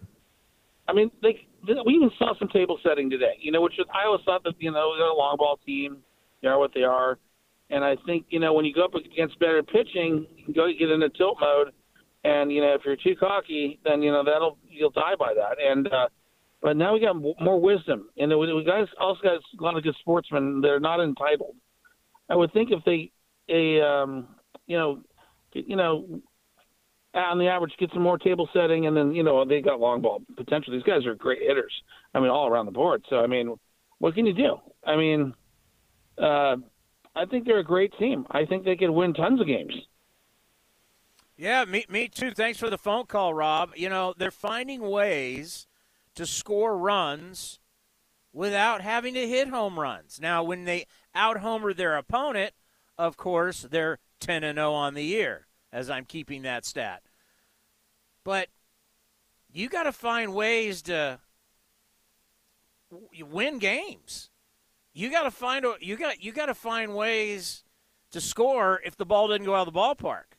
[0.86, 3.38] I mean, they we even saw some table setting today.
[3.40, 5.98] You know, which I always thought that you know they're a long ball team.
[6.42, 7.18] They are what they are.
[7.70, 10.90] And I think you know when you go up against better pitching, you go get
[10.90, 11.72] into tilt mode.
[12.24, 15.56] And you know, if you're too cocky, then you know that'll you'll die by that.
[15.64, 16.08] And uh,
[16.62, 19.96] but now we got more wisdom, and we guys also got a lot of good
[20.00, 20.60] sportsmen.
[20.60, 21.54] They're not entitled.
[22.28, 23.12] I would think if they,
[23.48, 24.28] a um,
[24.66, 25.02] you know,
[25.52, 26.20] you know,
[27.14, 30.02] on the average, get some more table setting, and then you know they got long
[30.02, 30.72] ball potential.
[30.72, 31.72] These guys are great hitters.
[32.14, 33.04] I mean, all around the board.
[33.08, 33.56] So I mean,
[33.98, 34.56] what can you do?
[34.84, 35.34] I mean,
[36.18, 36.56] uh,
[37.14, 38.26] I think they're a great team.
[38.30, 39.74] I think they could win tons of games.
[41.38, 42.30] Yeah, me, me too.
[42.30, 43.70] Thanks for the phone call, Rob.
[43.76, 45.66] You know, they're finding ways
[46.14, 47.60] to score runs
[48.32, 50.18] without having to hit home runs.
[50.20, 50.86] Now, when they
[51.16, 52.52] out homer their opponent,
[52.98, 57.02] of course, they're 10 and 0 on the year, as I'm keeping that stat.
[58.24, 58.48] But
[59.52, 61.20] you got to find ways to
[63.20, 64.30] win games.
[64.92, 67.64] You got to find you got you got to find ways
[68.12, 70.36] to score if the ball doesn't go out of the ballpark.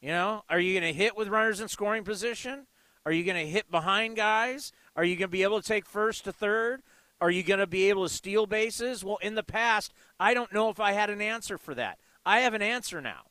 [0.00, 2.66] You know, are you going to hit with runners in scoring position?
[3.04, 4.72] Are you going to hit behind guys?
[4.96, 6.82] Are you going to be able to take first to third?
[7.20, 9.04] Are you going to be able to steal bases?
[9.04, 11.98] Well, in the past, I don't know if I had an answer for that.
[12.24, 13.22] I have an answer now.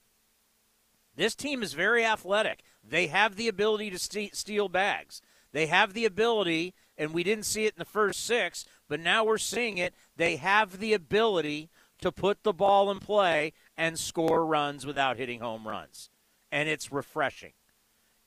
[1.16, 2.62] This team is very athletic.
[2.84, 5.22] They have the ability to steal bags.
[5.52, 9.24] They have the ability, and we didn't see it in the first six, but now
[9.24, 9.94] we're seeing it.
[10.16, 11.70] They have the ability
[12.02, 16.10] to put the ball in play and score runs without hitting home runs.
[16.52, 17.54] And it's refreshing.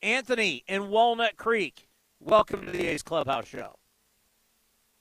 [0.03, 1.89] Anthony in Walnut Creek,
[2.21, 3.77] welcome to the A's Clubhouse Show.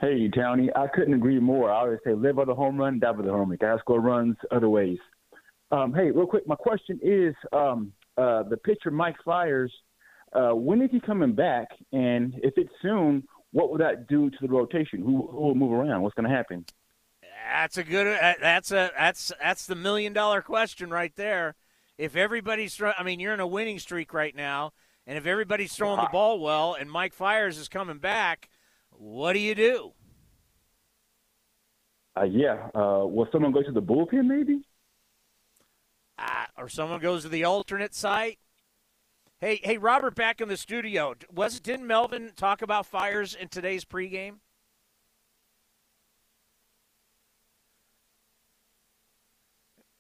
[0.02, 1.72] Hey, Tony, I couldn't agree more.
[1.72, 3.58] I always say live by the home run, die by the home run.
[3.62, 4.98] Gotta score runs other ways.
[5.72, 9.72] Um, hey, real quick, my question is um, uh, the pitcher Mike Fiers.
[10.34, 11.68] Uh, when is he coming back?
[11.92, 15.02] And if it's soon, what will that do to the rotation?
[15.02, 16.02] Who, who will move around?
[16.02, 16.66] What's going to happen?
[17.54, 18.08] That's a good.
[18.08, 21.56] Uh, that's a that's that's the million dollar question right there.
[21.98, 24.72] If everybody's, I mean, you're in a winning streak right now
[25.08, 28.50] and if everybody's throwing the ball well and Mike Fiers is coming back,
[29.02, 29.94] what do you do?
[32.16, 32.70] Uh, yeah.
[32.76, 34.62] Uh, will someone go to the bullpen maybe?
[36.20, 38.38] Uh, or someone goes to the alternate site?
[39.40, 41.16] Hey, hey, Robert, back in the studio.
[41.34, 44.36] Was didn't Melvin talk about Fiers in today's pregame?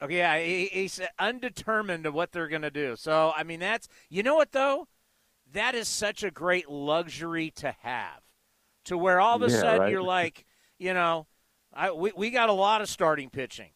[0.04, 2.96] Okay, yeah, he, he's undetermined of what they're going to do.
[2.96, 4.88] So, I mean, that's you know what though,
[5.52, 8.21] that is such a great luxury to have,
[8.86, 9.92] to where all of a yeah, sudden right?
[9.92, 10.46] you're like,
[10.80, 11.28] you know,
[11.74, 13.72] I we, we got a lot of starting pitching,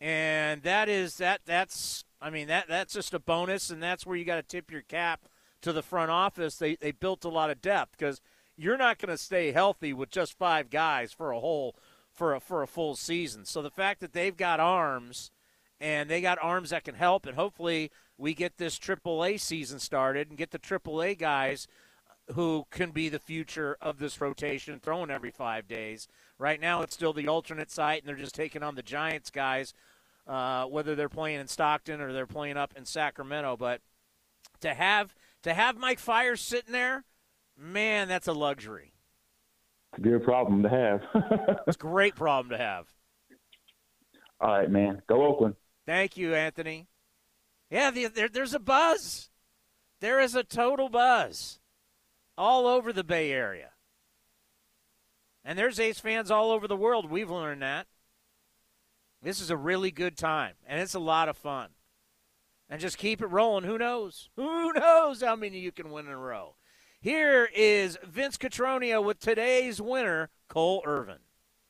[0.00, 4.16] and that is that that's I mean that that's just a bonus, and that's where
[4.16, 5.26] you got to tip your cap
[5.62, 6.56] to the front office.
[6.56, 8.20] They they built a lot of depth because
[8.56, 11.76] you're not going to stay healthy with just five guys for a whole
[12.12, 13.44] for a for a full season.
[13.44, 15.30] So the fact that they've got arms
[15.80, 20.28] and they got arms that can help, and hopefully we get this AAA season started
[20.28, 21.66] and get the AAA guys
[22.32, 26.08] who can be the future of this rotation, throwing every five days.
[26.38, 29.74] Right now, it's still the alternate site, and they're just taking on the Giants guys,
[30.26, 33.56] uh, whether they're playing in Stockton or they're playing up in Sacramento.
[33.56, 33.82] But
[34.60, 37.04] to have to have Mike Fiers sitting there,
[37.58, 38.94] man, that's a luxury.
[39.92, 41.02] It's a good problem to have.
[41.66, 42.86] it's a great problem to have.
[44.40, 45.02] All right, man.
[45.06, 45.54] Go Oakland.
[45.86, 46.88] Thank you, Anthony.
[47.70, 49.28] Yeah, the, there, there's a buzz.
[50.00, 51.60] There is a total buzz
[52.36, 53.70] all over the Bay Area.
[55.44, 57.10] And there's A's fans all over the world.
[57.10, 57.86] We've learned that.
[59.22, 61.70] This is a really good time, and it's a lot of fun.
[62.68, 63.64] And just keep it rolling.
[63.64, 64.28] Who knows?
[64.36, 66.56] Who knows how many you can win in a row?
[67.00, 71.18] Here is Vince Cotroneo with today's winner, Cole Irvin.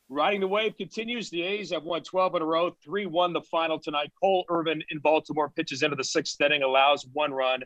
[0.09, 1.31] Riding the wave continues.
[1.31, 4.13] The A's have won 12 in a row, 3 1 the final tonight.
[4.21, 7.63] Cole Irvin in Baltimore pitches into the sixth inning, allows one run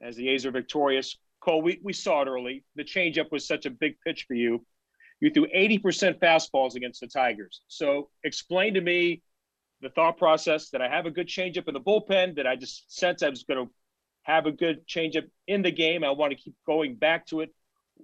[0.00, 1.16] as the A's are victorious.
[1.40, 2.64] Cole, we, we saw it early.
[2.74, 4.64] The changeup was such a big pitch for you.
[5.20, 7.62] You threw 80% fastballs against the Tigers.
[7.68, 9.22] So explain to me
[9.80, 12.92] the thought process that I have a good changeup in the bullpen, that I just
[12.94, 13.72] sense I was going to
[14.22, 16.04] have a good changeup in the game.
[16.04, 17.54] I want to keep going back to it.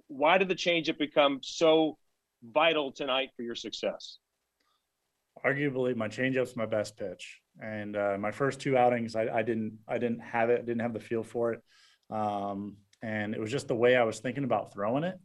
[0.07, 1.97] Why did the changeup become so
[2.43, 4.17] vital tonight for your success?
[5.45, 9.77] Arguably, my changeup's my best pitch, and uh, my first two outings, I, I, didn't,
[9.87, 11.61] I didn't have it, I didn't have the feel for it,
[12.09, 15.19] um, and it was just the way I was thinking about throwing it.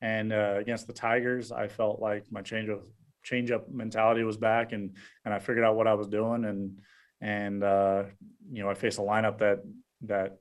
[0.00, 2.84] And uh, against the Tigers, I felt like my changeup,
[3.24, 6.78] changeup mentality was back, and and I figured out what I was doing, and
[7.20, 8.04] and uh,
[8.50, 9.60] you know, I faced a lineup that
[10.02, 10.38] that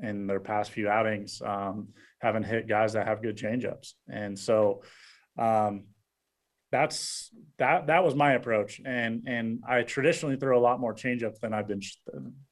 [0.00, 1.88] in their past few outings um,
[2.20, 4.82] haven't hit guys that have good changeups, and so
[5.38, 5.84] um,
[6.70, 11.40] that's that that was my approach, and and I traditionally throw a lot more changeups
[11.40, 11.82] than I've been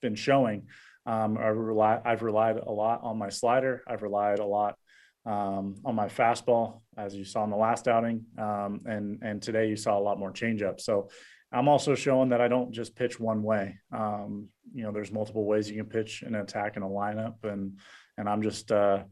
[0.03, 0.67] been showing.
[1.07, 3.83] Um, I rely, I've relied a lot on my slider.
[3.87, 4.77] I've relied a lot
[5.27, 9.69] um, on my fastball, as you saw in the last outing, um, and and today
[9.69, 10.81] you saw a lot more changeup.
[10.81, 11.11] So
[11.53, 13.79] I'm also showing that I don't just pitch one way.
[13.93, 17.79] Um, you know, there's multiple ways you can pitch an attack in a lineup, and
[18.17, 19.03] and I'm just uh,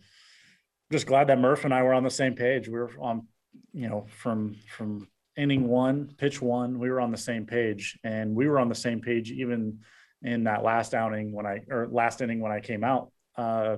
[0.91, 2.69] just glad that Murph and I were on the same page.
[2.69, 3.27] We were on,
[3.73, 8.35] you know, from from inning one, pitch one, we were on the same page, and
[8.35, 9.81] we were on the same page even
[10.23, 13.13] in that last outing when I or last inning when I came out.
[13.37, 13.77] Uh,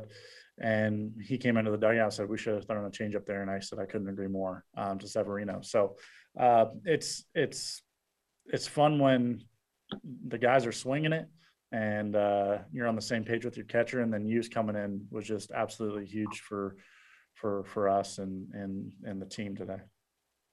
[0.62, 3.24] and he came into the dugout and said we should have thrown a change up
[3.26, 5.60] there, and I said I couldn't agree more um, to Severino.
[5.62, 5.96] So
[6.38, 7.82] uh, it's it's
[8.46, 9.42] it's fun when
[10.28, 11.28] the guys are swinging it
[11.72, 14.00] and uh, you're on the same page with your catcher.
[14.00, 16.76] And then Hughes coming in was just absolutely huge for
[17.34, 19.78] for for us and and and the team today.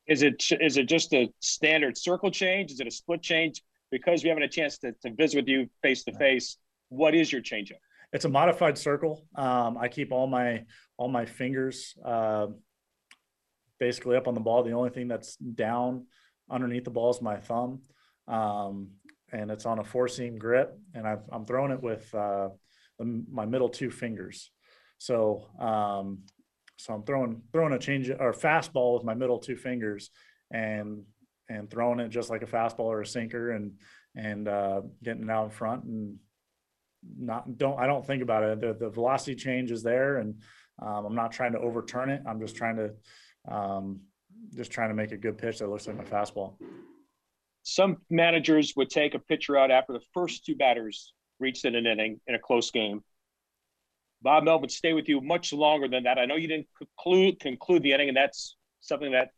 [0.07, 2.71] Is it is it just a standard circle change?
[2.71, 3.63] Is it a split change?
[3.91, 6.57] Because we haven't a chance to, to visit with you face to face,
[6.89, 7.79] what is your changeup?
[8.13, 9.25] It's a modified circle.
[9.35, 10.63] Um, I keep all my
[10.97, 12.47] all my fingers uh,
[13.79, 14.63] basically up on the ball.
[14.63, 16.05] The only thing that's down
[16.49, 17.81] underneath the ball is my thumb,
[18.27, 18.89] um,
[19.31, 22.49] and it's on a four seam grip, and i am throwing it with uh,
[22.97, 24.51] the, my middle two fingers.
[24.99, 26.19] So um,
[26.77, 30.11] so I'm throwing throwing a change or fastball with my middle two fingers,
[30.51, 31.03] and
[31.49, 33.73] and throwing it just like a fastball or a sinker, and
[34.15, 36.17] and uh, getting it out in front and
[37.17, 38.61] not don't I don't think about it.
[38.61, 40.35] The, the velocity change is there, and
[40.81, 42.21] um, I'm not trying to overturn it.
[42.27, 44.01] I'm just trying to um,
[44.55, 46.55] just trying to make a good pitch that looks like my fastball.
[47.63, 51.85] Some managers would take a pitcher out after the first two batters reached in an
[51.85, 53.03] inning in a close game.
[54.21, 56.17] Bob Melvin stay with you much longer than that.
[56.17, 59.29] I know you didn't conclude conclude the inning, and that's something that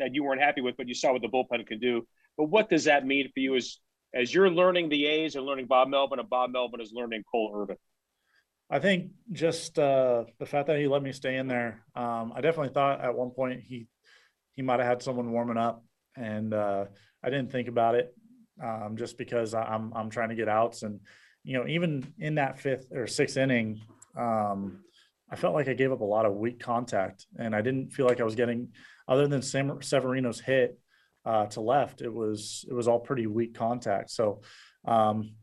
[0.00, 2.06] that you weren't happy with, but you saw what the bullpen can do.
[2.36, 3.78] But what does that mean for you as
[4.12, 7.52] as you're learning the A's and learning Bob Melvin, and Bob Melvin is learning Cole
[7.54, 7.76] Irvin?
[8.68, 11.84] I think just uh, the fact that he let me stay in there.
[11.94, 13.88] Um, I definitely thought at one point he
[14.54, 15.84] he might have had someone warming up,
[16.16, 16.84] and uh,
[17.22, 18.14] I didn't think about it
[18.62, 21.00] um, just because I'm I'm trying to get outs, and
[21.42, 23.80] you know even in that fifth or sixth inning,
[24.16, 24.84] um,
[25.30, 28.06] I felt like I gave up a lot of weak contact, and I didn't feel
[28.06, 28.68] like I was getting
[29.06, 30.78] other than Sam, Severino's hit
[31.24, 32.02] uh, to left.
[32.02, 34.42] It was it was all pretty weak contact, so
[34.84, 35.34] um,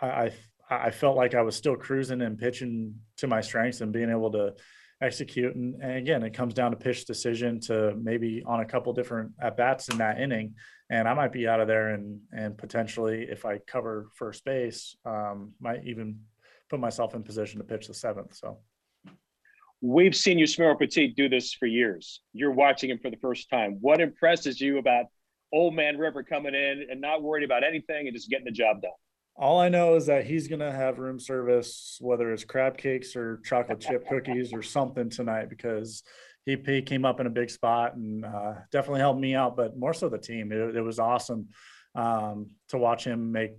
[0.00, 0.32] I, I
[0.70, 4.32] I felt like I was still cruising and pitching to my strengths and being able
[4.32, 4.54] to
[5.00, 5.54] execute.
[5.54, 9.32] And, and, again, it comes down to pitch decision to maybe on a couple different
[9.40, 10.54] at bats in that inning,
[10.88, 14.96] and I might be out of there and and potentially if I cover first base,
[15.04, 16.20] um, might even
[16.70, 18.34] put myself in position to pitch the seventh.
[18.34, 18.60] So.
[19.80, 22.22] We've seen Yusmeiro Petit do this for years.
[22.32, 23.78] You're watching him for the first time.
[23.80, 25.06] What impresses you about
[25.52, 28.82] Old Man River coming in and not worried about anything and just getting the job
[28.82, 28.92] done?
[29.38, 33.14] All I know is that he's going to have room service, whether it's crab cakes
[33.14, 36.02] or chocolate chip cookies or something tonight, because
[36.46, 39.76] he, he came up in a big spot and uh, definitely helped me out, but
[39.76, 40.52] more so the team.
[40.52, 41.48] It, it was awesome
[41.94, 43.52] um, to watch him make,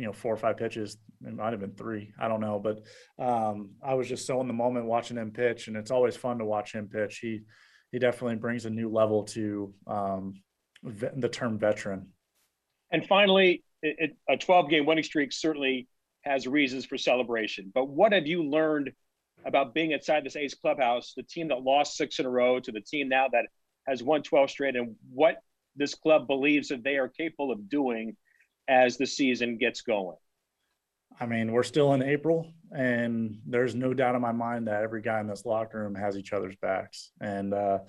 [0.00, 0.96] you know, four or five pitches.
[1.26, 2.10] It might have been three.
[2.18, 2.80] I don't know, but
[3.22, 6.38] um, I was just so in the moment watching him pitch, and it's always fun
[6.38, 7.18] to watch him pitch.
[7.18, 7.42] He
[7.92, 10.40] he definitely brings a new level to um,
[10.82, 12.08] the term veteran.
[12.90, 15.86] And finally, it, a 12 game winning streak certainly
[16.22, 17.70] has reasons for celebration.
[17.74, 18.92] But what have you learned
[19.44, 22.72] about being inside this A's clubhouse, the team that lost six in a row to
[22.72, 23.46] the team now that
[23.86, 25.42] has won 12 straight, and what
[25.76, 28.16] this club believes that they are capable of doing
[28.70, 30.16] as the season gets going?
[31.20, 35.02] I mean, we're still in April, and there's no doubt in my mind that every
[35.02, 37.10] guy in this locker room has each other's backs.
[37.20, 37.80] And, uh,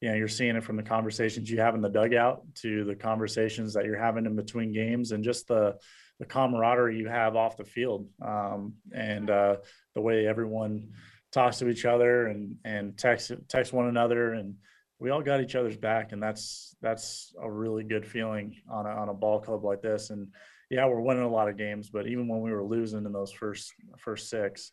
[0.00, 2.94] you know, you're seeing it from the conversations you have in the dugout to the
[2.94, 5.74] conversations that you're having in between games and just the,
[6.20, 9.56] the camaraderie you have off the field um, and uh,
[9.94, 10.90] the way everyone
[11.32, 14.34] talks to each other and, and text, text one another.
[14.34, 14.56] And
[14.98, 16.12] we all got each other's back.
[16.12, 20.10] And that's, that's a really good feeling on a, on a ball club like this.
[20.10, 20.28] And
[20.70, 23.32] yeah, we're winning a lot of games, but even when we were losing in those
[23.32, 24.70] first, first six,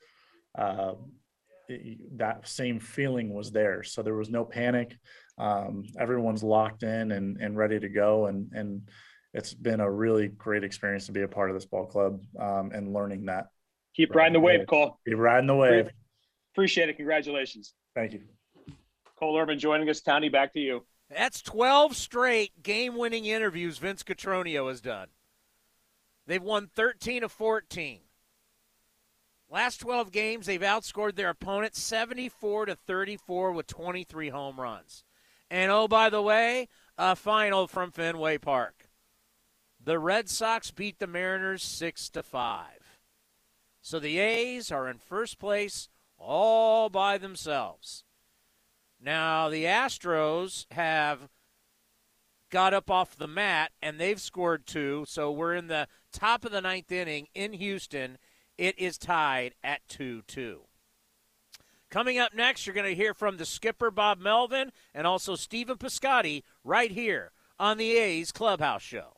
[0.57, 0.93] uh,
[1.67, 3.83] it, that same feeling was there.
[3.83, 4.97] So there was no panic.
[5.37, 8.27] Um, everyone's locked in and, and ready to go.
[8.27, 8.89] And, and
[9.33, 12.71] it's been a really great experience to be a part of this ball club um,
[12.73, 13.47] and learning that.
[13.95, 14.99] Keep riding the wave, Cole.
[15.07, 15.89] Keep riding the wave.
[16.53, 16.97] Appreciate it.
[16.97, 17.73] Congratulations.
[17.95, 18.21] Thank you.
[19.23, 20.01] Cole Irvin joining us.
[20.01, 20.83] Townie, back to you.
[21.09, 25.07] That's 12 straight game winning interviews Vince Cotroneo has done.
[26.27, 28.01] They've won 13 of 14.
[29.49, 35.05] Last 12 games, they've outscored their opponent 74 to 34 with 23 home runs.
[35.49, 36.67] And oh, by the way,
[36.97, 38.89] a final from Fenway Park.
[39.81, 42.65] The Red Sox beat the Mariners 6 to 5.
[43.81, 48.02] So the A's are in first place all by themselves.
[49.03, 51.27] Now, the Astros have
[52.49, 55.03] got up off the mat and they've scored two.
[55.07, 58.17] So we're in the top of the ninth inning in Houston.
[58.57, 60.61] It is tied at 2 2.
[61.89, 65.77] Coming up next, you're going to hear from the skipper, Bob Melvin, and also Stephen
[65.77, 69.17] Piscotty right here on the A's Clubhouse Show.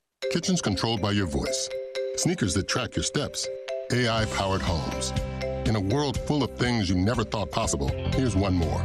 [0.29, 1.69] Kitchens controlled by your voice.
[2.15, 3.47] Sneakers that track your steps.
[3.91, 5.11] AI powered homes.
[5.67, 8.81] In a world full of things you never thought possible, here's one more.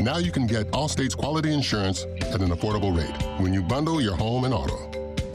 [0.00, 4.14] Now you can get Allstate's quality insurance at an affordable rate when you bundle your
[4.14, 4.76] home and auto.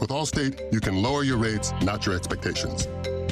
[0.00, 2.86] With Allstate, you can lower your rates, not your expectations.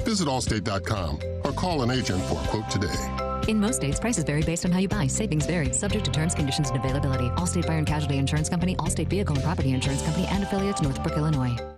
[0.04, 3.48] Visit allstate.com or call an agent for a quote today.
[3.48, 5.06] In most states, prices vary based on how you buy.
[5.06, 7.30] Savings vary, subject to terms, conditions, and availability.
[7.30, 11.16] Allstate Fire and Casualty Insurance Company, Allstate Vehicle and Property Insurance Company, and affiliates, Northbrook,
[11.16, 11.77] Illinois.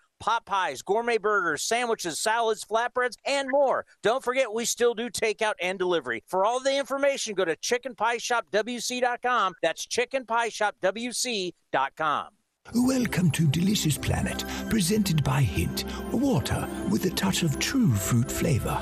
[0.21, 3.85] pot pies, gourmet burgers, sandwiches, salads, flatbreads, and more.
[4.03, 6.23] Don't forget, we still do takeout and delivery.
[6.27, 9.53] For all the information, go to chickenpieshopwc.com.
[9.61, 12.27] That's chickenpieshopwc.com.
[12.75, 18.79] Welcome to Delicious Planet, presented by Hint, water with a touch of true fruit flavor.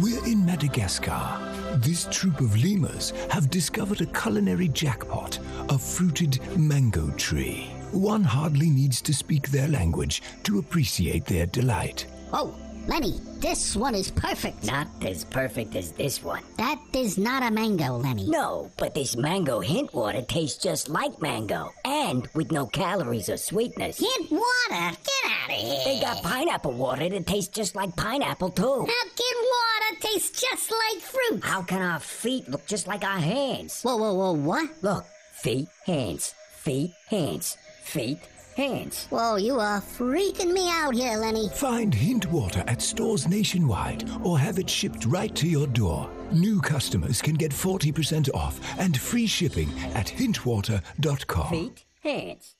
[0.00, 1.38] We're in Madagascar.
[1.76, 5.38] This troop of lemurs have discovered a culinary jackpot,
[5.68, 7.77] a fruited mango tree.
[7.92, 12.06] One hardly needs to speak their language to appreciate their delight.
[12.34, 12.54] Oh,
[12.86, 14.66] Lenny, this one is perfect.
[14.66, 16.42] Not as perfect as this one.
[16.58, 18.28] That is not a mango, Lenny.
[18.28, 21.72] No, but this mango hint water tastes just like mango.
[21.86, 23.98] And with no calories or sweetness.
[23.98, 24.44] Hint water?
[24.70, 25.80] Get out of here.
[25.84, 28.86] They got pineapple water that tastes just like pineapple, too.
[28.86, 31.42] How can water taste just like fruit?
[31.42, 33.82] How can our feet look just like our hands?
[33.82, 34.70] Whoa, whoa, whoa, what?
[34.82, 37.56] Look, feet, hands, feet, hands
[37.88, 38.18] feet,
[38.56, 39.06] hands.
[39.10, 41.48] Whoa, you are freaking me out here, Lenny.
[41.48, 46.10] Find Hint Water at stores nationwide or have it shipped right to your door.
[46.30, 51.50] New customers can get 40% off and free shipping at hintwater.com.
[51.50, 52.54] Feet, hands.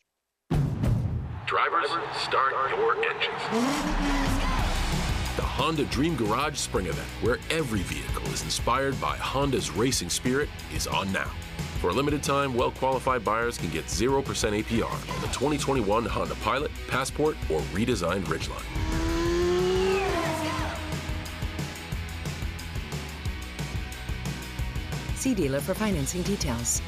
[1.47, 4.58] Drivers, start your engines.
[5.39, 10.49] The Honda Dream Garage Spring Event, where every vehicle is inspired by Honda's racing spirit,
[10.75, 11.31] is on now.
[11.81, 16.35] For a limited time, well qualified buyers can get 0% APR on the 2021 Honda
[16.43, 18.65] Pilot, Passport, or redesigned Ridgeline.
[25.15, 26.83] See dealer for financing details.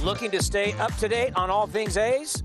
[0.00, 2.44] Looking to stay up to date on all things A's?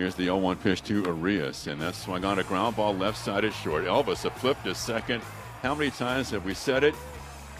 [0.00, 3.44] Here's the 0-1 pitch to Arias, and that swung on a ground ball left side
[3.44, 3.84] is short.
[3.84, 5.22] Elvis a flip to second.
[5.60, 6.94] How many times have we said it?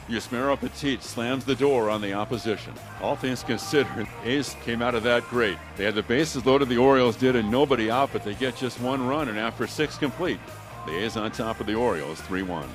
[0.08, 2.72] Yusmeiro Petit slams the door on the opposition.
[3.02, 5.58] All things considered, A's came out of that great.
[5.76, 8.80] They had the bases loaded, the Orioles did, and nobody out, but they get just
[8.80, 10.40] one run, and after six complete,
[10.86, 12.66] the A's on top of the Orioles, 3-1.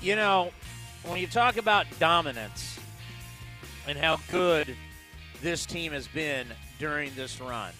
[0.00, 0.52] You know,
[1.04, 2.80] when you talk about dominance
[3.86, 4.74] and how good
[5.42, 6.46] this team has been
[6.78, 7.72] during this run,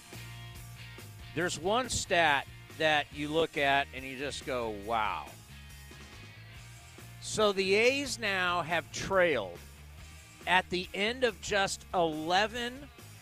[1.33, 5.25] there's one stat that you look at and you just go, wow.
[7.21, 9.57] So the A's now have trailed
[10.47, 12.73] at the end of just 11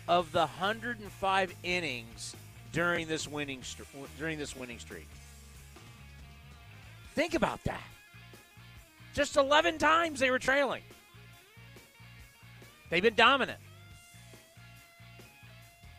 [0.07, 2.35] of the 105 innings
[2.71, 3.61] during this winning
[4.19, 5.07] during this winning streak.
[7.15, 7.83] Think about that.
[9.13, 10.81] Just 11 times they were trailing.
[12.89, 13.59] They've been dominant.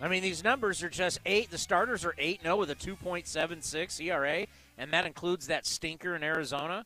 [0.01, 1.51] I mean, these numbers are just eight.
[1.51, 6.23] The starters are 8 0 with a 2.76 ERA, and that includes that stinker in
[6.23, 6.85] Arizona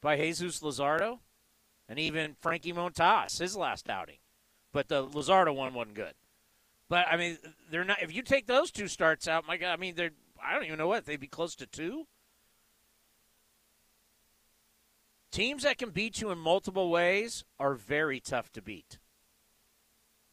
[0.00, 1.18] by Jesus Luzardo
[1.88, 4.18] and even Frankie Montas, his last outing.
[4.72, 6.14] But the Luzardo one wasn't good.
[6.88, 7.38] But I mean,
[7.70, 8.02] they're not.
[8.02, 10.10] If you take those two starts out, my God, I mean, they're.
[10.42, 12.06] I don't even know what they'd be close to two.
[15.30, 18.98] Teams that can beat you in multiple ways are very tough to beat.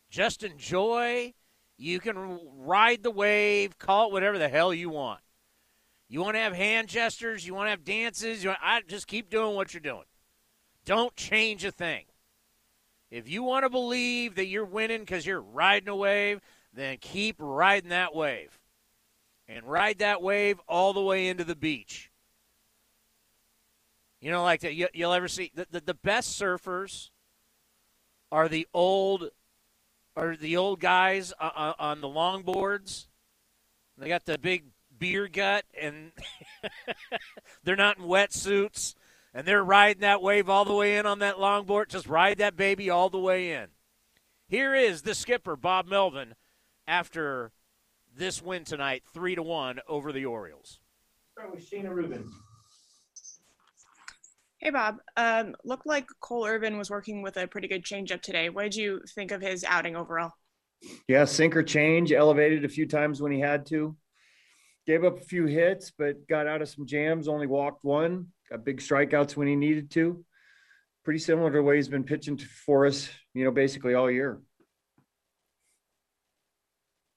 [0.10, 1.34] Just enjoy.
[1.78, 5.22] You can ride the wave, call it whatever the hell you want.
[6.10, 9.08] You want to have hand gestures, you want to have dances, you want, I just
[9.08, 10.06] keep doing what you're doing.
[10.86, 12.06] Don't change a thing.
[13.12, 16.42] If you want to believe that you're winning because you're riding a wave,
[16.74, 18.58] then keep riding that wave.
[19.48, 22.12] And ride that wave all the way into the beach.
[24.20, 24.74] You know, like that.
[24.74, 27.12] You, will ever see the, the, the best surfers
[28.32, 29.30] are the old
[30.18, 33.06] are the old guys uh, on the longboards.
[33.98, 34.66] They got the big
[34.98, 36.12] beer gut, and
[37.64, 38.96] they're not in wetsuits,
[39.34, 41.90] and they're riding that wave all the way in on that longboard.
[41.90, 43.68] Just ride that baby all the way in.
[44.48, 46.34] Here is the skipper, Bob Melvin,
[46.88, 47.52] after
[48.16, 50.80] this win tonight, three to one over the Orioles.
[51.34, 52.28] Start with Shayna Rubin.
[54.68, 54.98] Hey, Bob.
[55.16, 58.50] Um, looked like Cole Irvin was working with a pretty good changeup today.
[58.50, 60.34] What did you think of his outing overall?
[61.08, 63.96] Yeah, sinker change, elevated a few times when he had to.
[64.86, 68.28] Gave up a few hits, but got out of some jams, only walked one.
[68.50, 70.26] Got big strikeouts when he needed to.
[71.06, 74.42] Pretty similar to the way he's been pitching for us, you know, basically all year.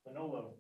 [0.07, 0.55] Manolo.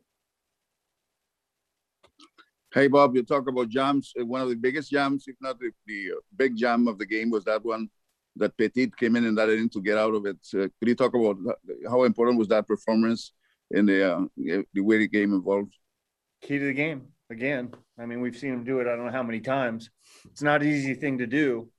[2.73, 4.13] Hey, Bob, you talk about jams.
[4.19, 5.73] Uh, one of the biggest jams, if not the,
[6.13, 7.91] uh, big jam of the game, was that one
[8.37, 10.37] that Petit came in and that inning to get out of it.
[10.55, 11.37] Uh, could you talk about
[11.89, 13.33] how important was that performance
[13.73, 14.21] in the uh,
[14.73, 15.75] the way the game evolved?
[16.43, 17.73] Key to the game again.
[17.99, 18.87] I mean, we've seen him do it.
[18.87, 19.91] I don't know how many times.
[20.27, 21.71] It's not an easy thing to do,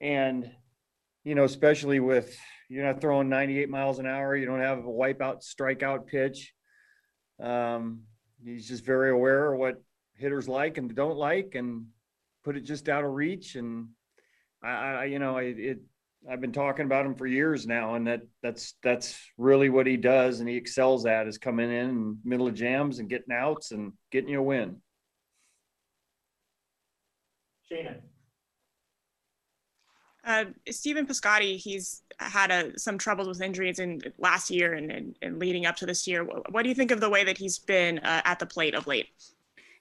[0.00, 0.50] and
[1.24, 2.34] you know, especially with
[2.70, 4.34] you're not throwing 98 miles an hour.
[4.34, 6.54] You don't have a wipeout strikeout pitch.
[7.38, 8.04] Um,
[8.42, 9.82] he's just very aware of what
[10.20, 11.86] hitters like and don't like and
[12.44, 13.56] put it just out of reach.
[13.56, 13.88] And
[14.62, 15.80] I, I you know, I, it,
[16.30, 19.96] I've been talking about him for years now, and that that's that's really what he
[19.96, 23.72] does, and he excels at is coming in and middle of jams and getting outs
[23.72, 24.76] and getting you a win.
[27.70, 28.00] Shayna.
[30.22, 35.16] Uh, Stephen Piscotty, he's had a, some troubles with injuries in last year and, and,
[35.22, 36.24] and, leading up to this year.
[36.24, 38.86] What do you think of the way that he's been uh, at the plate of
[38.86, 39.08] late?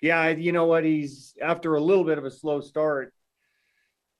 [0.01, 0.85] Yeah, you know what?
[0.85, 3.13] He's after a little bit of a slow start.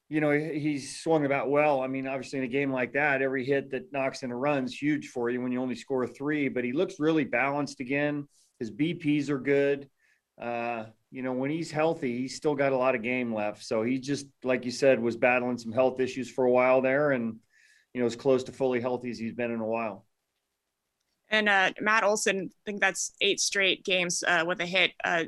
[0.09, 1.82] You know, he's swung about well.
[1.82, 4.65] I mean, obviously, in a game like that, every hit that knocks in a run
[4.65, 6.49] is huge for you when you only score three.
[6.49, 8.27] But he looks really balanced again.
[8.59, 9.88] His BPs are good.
[10.41, 13.63] Uh, you know, when he's healthy, he's still got a lot of game left.
[13.63, 17.11] So he just, like you said, was battling some health issues for a while there,
[17.11, 17.38] and
[17.93, 20.05] you know, as close to fully healthy as he's been in a while.
[21.30, 24.91] And uh, Matt Olson, I think that's eight straight games uh, with a hit.
[25.03, 25.25] Uh,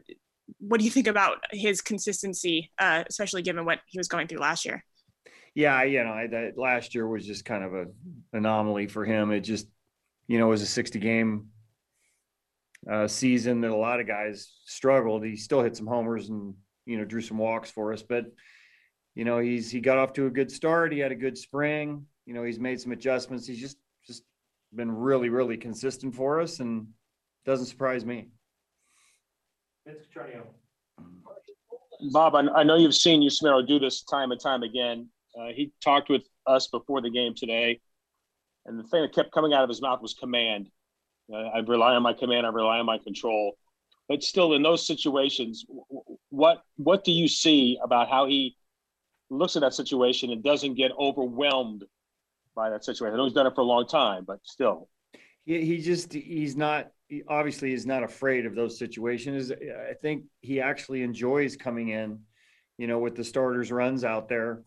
[0.59, 4.39] what do you think about his consistency, uh, especially given what he was going through
[4.39, 4.83] last year?
[5.53, 7.85] Yeah, you know, I, last year was just kind of a
[8.33, 9.31] anomaly for him.
[9.31, 9.67] It just,
[10.27, 11.51] you know, was a 60 game
[12.89, 15.23] uh, season that a lot of guys struggled.
[15.23, 16.53] He still hit some homers and
[16.85, 18.25] you know drew some walks for us, but
[19.15, 20.91] you know he's he got off to a good start.
[20.91, 22.05] He had a good spring.
[22.25, 23.45] You know he's made some adjustments.
[23.45, 24.23] He's just just
[24.73, 26.87] been really really consistent for us, and
[27.45, 28.29] doesn't surprise me.
[32.11, 35.09] Bob, I, I know you've seen Yusmeiro do this time and time again.
[35.39, 37.79] Uh, he talked with us before the game today,
[38.65, 40.69] and the thing that kept coming out of his mouth was command.
[41.33, 42.45] I rely on my command.
[42.45, 43.55] I rely on my control.
[44.09, 45.65] But still, in those situations,
[46.29, 48.57] what what do you see about how he
[49.29, 51.85] looks at that situation and doesn't get overwhelmed
[52.53, 53.13] by that situation?
[53.13, 54.89] I know he's done it for a long time, but still,
[55.45, 59.51] he, he just he's not he obviously he's not afraid of those situations.
[59.51, 62.19] I think he actually enjoys coming in,
[62.77, 64.63] you know, with the starters runs out there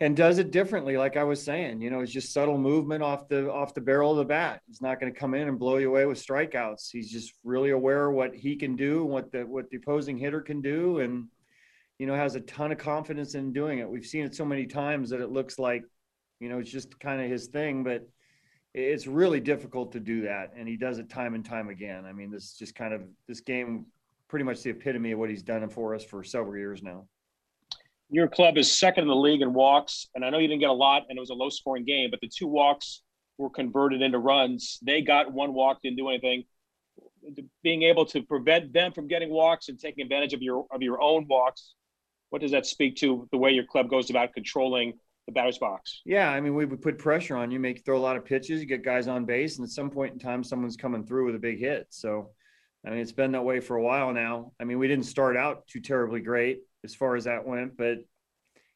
[0.00, 3.28] and does it differently like i was saying you know it's just subtle movement off
[3.28, 4.60] the off the barrel of the bat.
[4.66, 6.88] He's not going to come in and blow you away with strikeouts.
[6.90, 10.60] He's just really aware what he can do what the what the opposing hitter can
[10.60, 11.26] do and
[11.98, 13.88] you know has a ton of confidence in doing it.
[13.88, 15.84] We've seen it so many times that it looks like
[16.40, 18.02] you know it's just kind of his thing but
[18.74, 22.12] it's really difficult to do that and he does it time and time again i
[22.12, 23.86] mean this is just kind of this game
[24.28, 27.06] pretty much the epitome of what he's done for us for several years now
[28.10, 30.70] your club is second in the league in walks, and I know you didn't get
[30.70, 33.02] a lot, and it was a low scoring game, but the two walks
[33.38, 34.78] were converted into runs.
[34.82, 36.44] They got one walk, didn't do anything.
[37.62, 41.00] Being able to prevent them from getting walks and taking advantage of your of your
[41.00, 41.74] own walks,
[42.30, 44.92] what does that speak to the way your club goes about controlling
[45.26, 46.02] the batter's box?
[46.04, 48.24] Yeah, I mean, we would put pressure on you, make you throw a lot of
[48.24, 51.26] pitches, you get guys on base, and at some point in time, someone's coming through
[51.26, 51.86] with a big hit.
[51.90, 52.30] So,
[52.86, 54.52] I mean, it's been that way for a while now.
[54.60, 57.76] I mean, we didn't start out too terribly great as far as that went.
[57.76, 57.98] But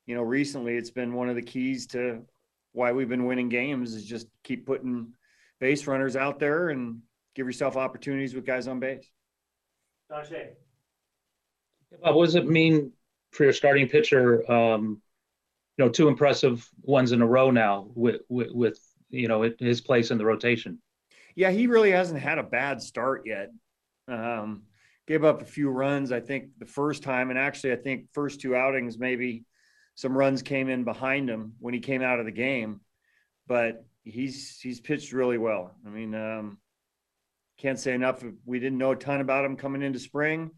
[0.08, 2.22] you know, recently it's been one of the keys to
[2.72, 5.12] why we've been winning games is just keep putting
[5.60, 7.00] base runners out there and
[7.34, 9.06] give yourself opportunities with guys on base.
[12.02, 12.92] Bob, what does it mean
[13.32, 14.50] for your starting pitcher?
[14.50, 15.02] Um,
[15.78, 19.80] you know, two impressive ones in a row now with, with, with you know his
[19.80, 20.78] place in the rotation.
[21.36, 23.52] Yeah, he really hasn't had a bad start yet.
[24.08, 24.64] Um,
[25.06, 27.30] gave up a few runs, I think, the first time.
[27.30, 29.44] And actually, I think first two outings, maybe
[29.94, 32.80] some runs came in behind him when he came out of the game.
[33.46, 35.76] But he's he's pitched really well.
[35.86, 36.58] I mean, um,
[37.56, 38.22] can't say enough.
[38.44, 40.50] We didn't know a ton about him coming into spring.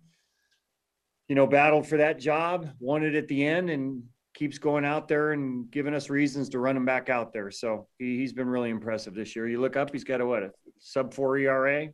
[1.29, 4.03] You know, battled for that job, won it at the end, and
[4.35, 7.51] keeps going out there and giving us reasons to run him back out there.
[7.51, 9.49] So he, has been really impressive this year.
[9.49, 11.89] You look up, he's got a what a sub four ERA.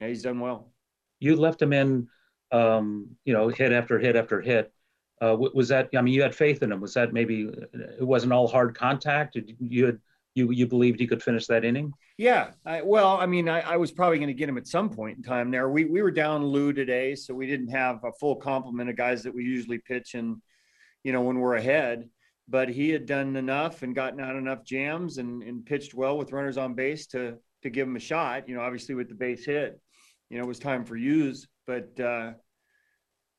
[0.00, 0.72] Yeah, he's done well
[1.22, 2.08] you left him in,
[2.50, 4.72] um, you know, hit after hit after hit.
[5.20, 5.88] Uh, was that?
[5.96, 6.80] I mean, you had faith in him.
[6.80, 9.38] Was that maybe it wasn't all hard contact?
[9.60, 9.98] You had
[10.34, 11.92] you you believed he could finish that inning?
[12.18, 12.50] Yeah.
[12.66, 15.16] I, well, I mean, I, I was probably going to get him at some point
[15.16, 15.52] in time.
[15.52, 18.96] There, we we were down Lou today, so we didn't have a full complement of
[18.96, 20.42] guys that we usually pitch and
[21.04, 22.08] you know when we're ahead.
[22.48, 26.32] But he had done enough and gotten out enough jams and, and pitched well with
[26.32, 28.48] runners on base to to give him a shot.
[28.48, 29.80] You know, obviously with the base hit
[30.32, 31.46] you know, it was time for use.
[31.66, 32.32] But uh,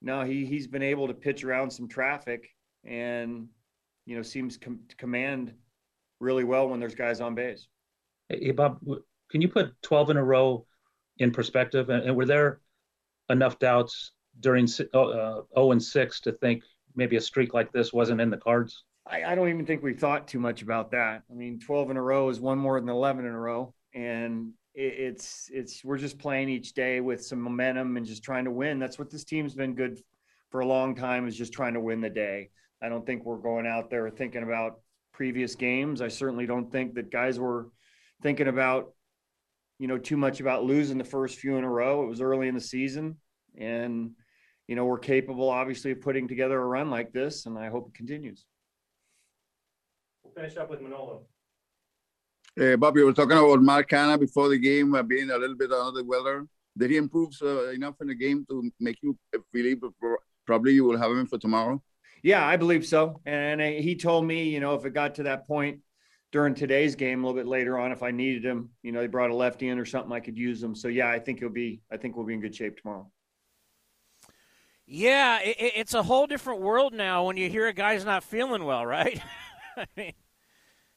[0.01, 2.47] no, he he's been able to pitch around some traffic
[2.85, 3.47] and
[4.05, 5.53] you know seems com- to command
[6.19, 7.67] really well when there's guys on base.
[8.29, 8.79] Hey Bob,
[9.31, 10.67] can you put 12 in a row
[11.17, 11.89] in perspective?
[11.89, 12.61] And, and were there
[13.27, 16.63] enough doubts during uh, 0 and 6 to think
[16.95, 18.83] maybe a streak like this wasn't in the cards?
[19.05, 21.23] I, I, don't even think we thought too much about that.
[21.29, 23.73] I mean, 12 in a row is one more than 11 in a row.
[23.93, 28.51] And it's it's we're just playing each day with some momentum and just trying to
[28.51, 28.79] win.
[28.79, 29.99] That's what this team's been good
[30.49, 32.49] for a long time is just trying to win the day.
[32.81, 34.79] I don't think we're going out there thinking about
[35.13, 36.01] previous games.
[36.01, 37.69] I certainly don't think that guys were
[38.23, 38.93] thinking about
[39.77, 42.03] you know too much about losing the first few in a row.
[42.03, 43.17] It was early in the season
[43.57, 44.11] and
[44.67, 47.89] you know we're capable obviously of putting together a run like this and I hope
[47.89, 48.45] it continues.
[50.23, 51.23] We'll finish up with Manolo.
[52.59, 55.55] Uh, Bob, you were talking about Mark Canha before the game uh, being a little
[55.55, 56.45] bit under the weather.
[56.77, 59.17] Did he improve uh, enough in the game to make you
[59.51, 59.81] believe
[60.45, 61.81] probably you will have him for tomorrow?
[62.21, 63.21] Yeah, I believe so.
[63.25, 65.79] And uh, he told me, you know, if it got to that point
[66.31, 69.07] during today's game, a little bit later on, if I needed him, you know, they
[69.07, 70.73] brought a lefty in or something, I could use him.
[70.73, 71.81] So yeah, I think he'll be.
[71.91, 73.11] I think we'll be in good shape tomorrow.
[74.85, 78.65] Yeah, it, it's a whole different world now when you hear a guy's not feeling
[78.65, 79.21] well, right?
[79.77, 80.13] I mean,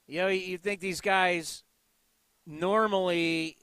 [0.07, 1.64] you know, you think these guys
[2.47, 3.57] normally,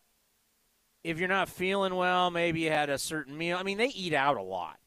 [1.04, 3.58] if you're not feeling well, maybe you had a certain meal.
[3.58, 4.78] I mean, they eat out a lot.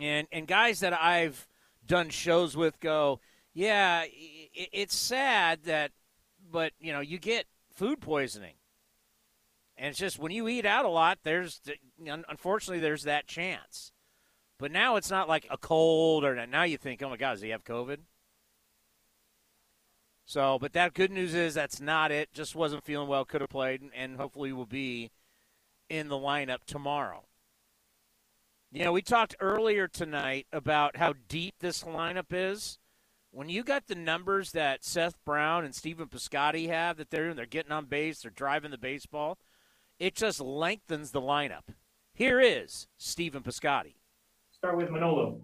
[0.00, 1.46] And and guys that I've
[1.86, 3.20] done shows with go,
[3.52, 5.92] yeah, it, it's sad that,
[6.50, 8.54] but you know, you get food poisoning,
[9.80, 11.62] and it's just when you eat out a lot, there's
[12.28, 13.92] unfortunately there's that chance.
[14.58, 17.40] But now it's not like a cold or now you think, oh my God, does
[17.40, 18.00] he have COVID?
[20.26, 22.30] So, but that good news is that's not it.
[22.34, 25.10] Just wasn't feeling well, could have played, and hopefully will be
[25.88, 27.24] in the lineup tomorrow.
[28.70, 32.78] You know, we talked earlier tonight about how deep this lineup is.
[33.32, 37.46] When you got the numbers that Seth Brown and Stephen Piscotty have, that they're they're
[37.46, 39.38] getting on base, they're driving the baseball,
[40.00, 41.64] it just lengthens the lineup.
[42.14, 43.94] Here is Stephen Piscotty.
[44.50, 45.42] Start with Manolo.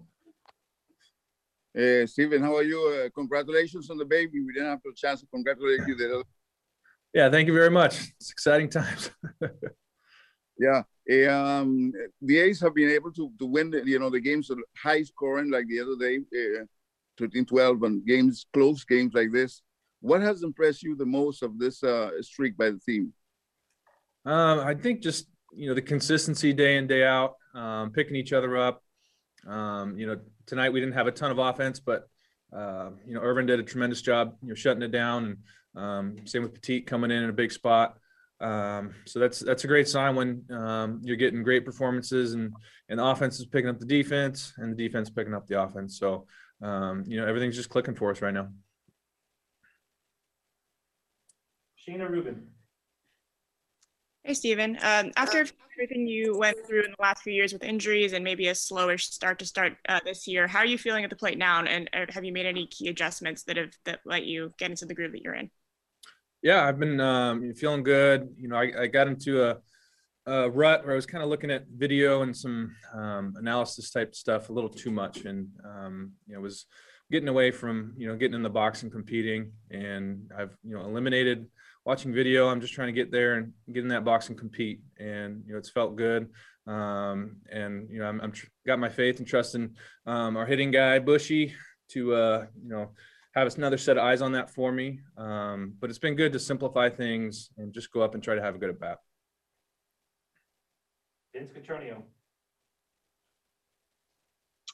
[1.77, 2.79] Uh, Stephen, how are you?
[3.05, 4.41] Uh, congratulations on the baby.
[4.41, 5.95] We didn't have a chance to congratulate you.
[5.95, 6.23] There.
[7.13, 8.13] Yeah, thank you very much.
[8.19, 9.11] It's exciting times.
[10.59, 10.81] yeah,
[11.29, 15.03] um, the A's have been able to, to win, you know, the games are high
[15.03, 16.65] scoring like the other day, uh,
[17.19, 19.61] 13 12, and games, close games like this.
[20.01, 23.13] What has impressed you the most of this uh, streak by the team?
[24.27, 28.33] Um, I think just, you know, the consistency day in, day out, um, picking each
[28.33, 28.83] other up.
[29.47, 32.09] Um, you know, tonight we didn't have a ton of offense, but,
[32.53, 35.37] uh, you know, Irvin did a tremendous job, you know, shutting it down.
[35.75, 37.97] And um, same with Petit coming in in a big spot.
[38.41, 40.43] Um, so that's that's a great sign when
[41.03, 42.53] you're getting great performances and
[42.89, 45.97] and the offense is picking up the defense and the defense picking up the offense.
[45.97, 46.27] So
[46.61, 48.49] you know everything's just clicking for us right now.
[51.87, 52.56] Shayna Rubin.
[54.27, 54.77] Hey, Stephen.
[54.81, 58.49] Um, after everything you went through in the last few years with injuries and maybe
[58.49, 61.37] a slowish start to start uh, this year, how are you feeling at the plate
[61.37, 61.63] now?
[61.63, 64.85] And, and have you made any key adjustments that have that let you get into
[64.85, 65.49] the groove that you're in?
[66.41, 68.27] Yeah, I've been um, feeling good.
[68.37, 69.59] You know, I, I got into a,
[70.25, 74.13] a, rut where I was kind of looking at video and some um, analysis type
[74.13, 76.65] stuff a little too much, and um, you know, was
[77.09, 79.53] getting away from you know getting in the box and competing.
[79.71, 81.47] And I've you know eliminated
[81.87, 82.49] watching video.
[82.49, 84.81] I'm just trying to get there and get in that box and compete.
[84.99, 86.29] And you know, it's felt good.
[86.67, 89.73] Um, and you know, I'm, I'm tr- got my faith and trust in
[90.05, 91.53] um, our hitting guy Bushy
[91.91, 92.89] to uh, you know
[93.33, 94.99] have us another set of eyes on that for me.
[95.17, 98.41] Um, but it's been good to simplify things and just go up and try to
[98.41, 98.97] have a good at bat.
[101.33, 102.01] Vince Cotroneo.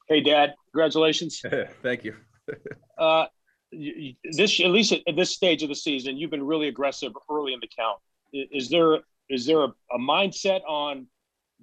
[0.09, 0.55] Hey, Dad.
[0.71, 1.43] Congratulations.
[1.83, 2.15] Thank you.
[2.97, 3.25] uh,
[4.31, 7.59] this at least at this stage of the season, you've been really aggressive early in
[7.59, 7.99] the count.
[8.33, 8.99] Is there
[9.29, 11.07] is there a, a mindset on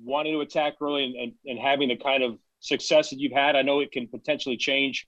[0.02, 3.56] wanting to attack early and, and, and having the kind of success that you've had?
[3.56, 5.06] I know it can potentially change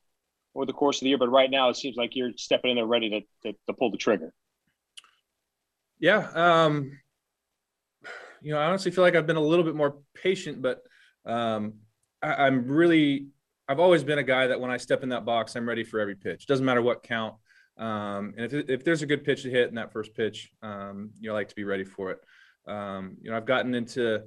[0.55, 1.19] over the course of the year.
[1.19, 3.91] But right now, it seems like you're stepping in there ready to, to, to pull
[3.91, 4.33] the trigger.
[5.99, 6.29] Yeah.
[6.35, 6.99] Um,
[8.43, 10.83] you know, I honestly feel like I've been a little bit more patient, but
[11.25, 11.75] um,
[12.21, 13.29] I, I'm really,
[13.69, 16.01] I've always been a guy that when I step in that box, I'm ready for
[16.01, 16.47] every pitch.
[16.47, 17.35] Doesn't matter what count.
[17.79, 21.11] Um, and if, if there's a good pitch to hit in that first pitch, um,
[21.21, 22.21] you know, I like to be ready for it.
[22.67, 24.23] Um, you know, I've gotten into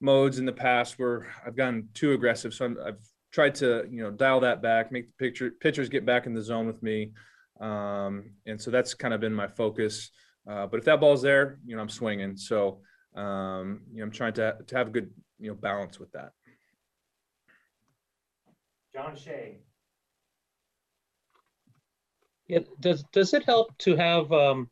[0.00, 2.52] modes in the past where I've gotten too aggressive.
[2.52, 2.98] So i have
[3.32, 6.42] tried to you know dial that back, make the picture pitchers get back in the
[6.42, 7.12] zone with me,
[7.60, 10.10] um, and so that's kind of been my focus.
[10.48, 12.36] Uh, but if that ball's there, you know I'm swinging.
[12.36, 12.80] So
[13.16, 16.32] um, you know I'm trying to to have a good you know balance with that.
[18.94, 19.58] John Shea.
[22.46, 24.68] Yeah, does does it help to have um,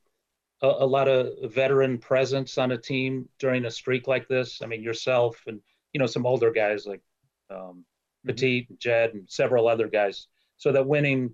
[0.62, 4.60] a, a, lot of veteran presence on a team during a streak like this?
[4.62, 5.60] I mean, yourself and
[5.92, 7.00] you know some older guys like
[7.50, 7.84] um,
[8.26, 10.26] Petit, Jed, and several other guys.
[10.58, 11.30] So that winning, you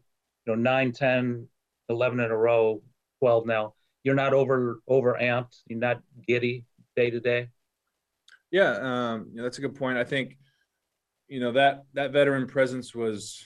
[0.46, 1.48] know, 9, 10,
[1.88, 2.82] 11 in a row,
[3.18, 3.74] 12 now,
[4.04, 6.64] you're not over over amped, you're not giddy
[6.94, 7.48] day to day.
[8.52, 9.98] Yeah, um, you know, that's a good point.
[9.98, 10.38] I think,
[11.28, 13.44] you know, that that veteran presence was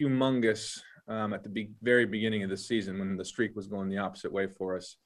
[0.00, 3.88] humongous um, at the be- very beginning of the season when the streak was going
[3.88, 4.96] the opposite way for us.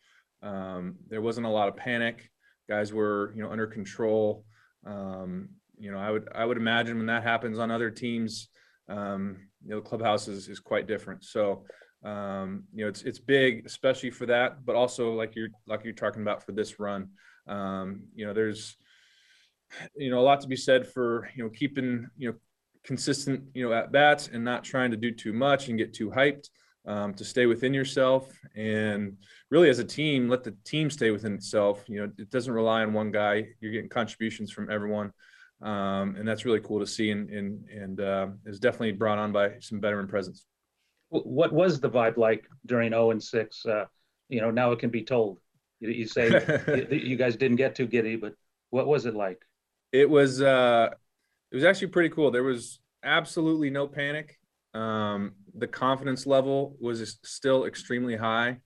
[0.42, 2.30] Um, there wasn't a lot of panic.
[2.68, 4.44] Guys were, you know, under control.
[4.86, 8.48] Um, you know, I would I would imagine when that happens on other teams,
[8.88, 11.24] um, you know, the clubhouse is, is quite different.
[11.24, 11.64] So,
[12.04, 15.92] um, you know, it's, it's big, especially for that, but also like you're, like you're
[15.92, 17.10] talking about for this run.
[17.46, 18.76] Um, you know, there's,
[19.96, 22.36] you know, a lot to be said for, you know, keeping, you know,
[22.84, 26.10] consistent, you know, at bats and not trying to do too much and get too
[26.10, 26.48] hyped.
[26.84, 29.16] Um, to stay within yourself and
[29.50, 31.84] really as a team, let the team stay within itself.
[31.86, 33.46] You know, it doesn't rely on one guy.
[33.60, 35.12] You're getting contributions from everyone.
[35.62, 39.30] Um, and that's really cool to see and, and, and uh, is definitely brought on
[39.30, 40.44] by some veteran presence.
[41.10, 43.66] What was the vibe like during 0 and 6?
[43.66, 43.84] Uh,
[44.28, 45.38] you know, now it can be told.
[45.78, 46.30] You, you say
[46.90, 48.34] you, you guys didn't get too giddy, but
[48.70, 49.40] what was it like?
[49.92, 50.90] It was uh,
[51.50, 52.30] it was actually pretty cool.
[52.30, 54.38] There was absolutely no panic.
[54.74, 58.58] Um, the confidence level was still extremely high,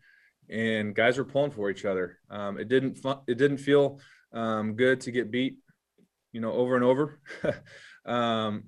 [0.48, 2.18] and guys were pulling for each other.
[2.30, 3.98] Um, it didn't fu- it didn't feel
[4.32, 5.58] um, good to get beat,
[6.32, 7.18] you know, over and over.
[8.06, 8.64] um,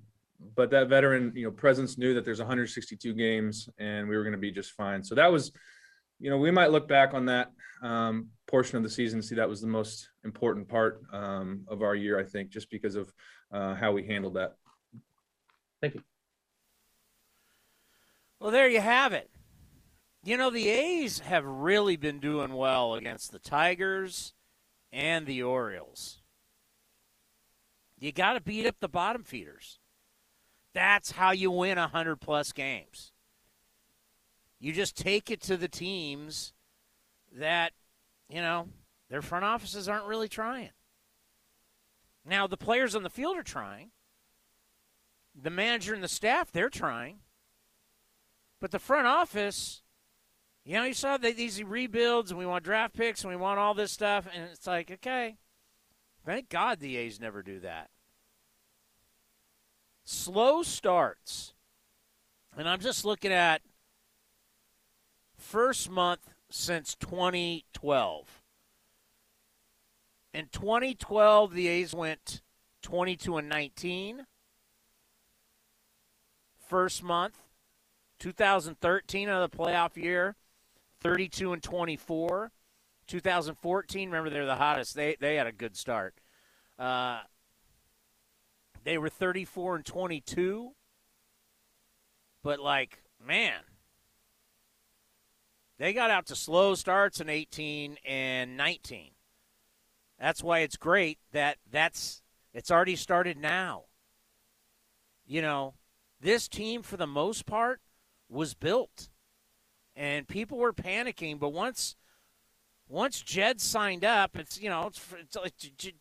[0.56, 4.32] but that veteran, you know, presence knew that there's 162 games, and we were going
[4.32, 5.02] to be just fine.
[5.02, 5.52] So that was,
[6.18, 7.52] you know, we might look back on that
[7.82, 11.94] um, portion of the season, see that was the most important part um, of our
[11.94, 13.12] year, I think, just because of
[13.52, 14.56] uh, how we handled that.
[15.80, 16.02] Thank you.
[18.40, 19.30] Well, there you have it.
[20.24, 24.34] You know, the A's have really been doing well against the Tigers
[24.92, 26.22] and the Orioles.
[27.98, 29.78] You got to beat up the bottom feeders.
[30.74, 33.12] That's how you win 100 plus games.
[34.60, 36.52] You just take it to the teams
[37.32, 37.72] that,
[38.28, 38.68] you know,
[39.08, 40.70] their front offices aren't really trying.
[42.24, 43.90] Now, the players on the field are trying.
[45.34, 47.20] The manager and the staff, they're trying.
[48.60, 49.82] But the front office,
[50.64, 53.58] you know, you saw the, these rebuilds and we want draft picks and we want
[53.58, 54.26] all this stuff.
[54.32, 55.36] And it's like, okay,
[56.26, 57.88] thank God the A's never do that.
[60.04, 61.54] Slow starts.
[62.56, 63.62] And I'm just looking at
[65.36, 68.42] first month since 2012.
[70.34, 72.42] In 2012, the A's went
[72.82, 74.26] 22 and 19.
[76.68, 77.38] First month,
[78.18, 80.36] 2013 of the playoff year,
[81.00, 82.50] 32 and 24.
[83.06, 84.94] 2014, remember they're the hottest.
[84.94, 86.14] They they had a good start.
[86.78, 87.20] Uh,
[88.84, 90.72] they were 34 and 22.
[92.42, 93.60] But like, man,
[95.78, 99.10] they got out to slow starts in 18 and 19.
[100.18, 102.22] That's why it's great that that's
[102.52, 103.84] it's already started now.
[105.26, 105.74] You know,
[106.20, 107.80] this team for the most part
[108.28, 109.08] was built.
[109.94, 111.96] And people were panicking, but once
[112.88, 115.54] once Jed signed up, it's you know, it's, it's like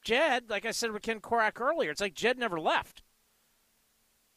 [0.04, 3.04] Jed, like I said with Ken Korach earlier, it's like Jed never left.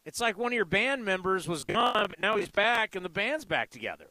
[0.05, 3.11] It's like one of your band members was gone, but now he's back and the
[3.11, 4.11] band's back together.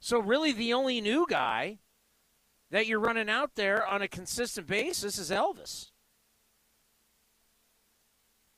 [0.00, 1.78] So really the only new guy
[2.70, 5.90] that you're running out there on a consistent basis is Elvis.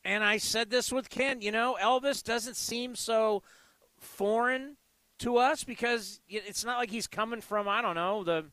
[0.04, 3.42] And I said this with Ken, you know, Elvis doesn't seem so
[3.98, 4.76] foreign
[5.18, 8.46] to us because it's not like he's coming from, I don't know, the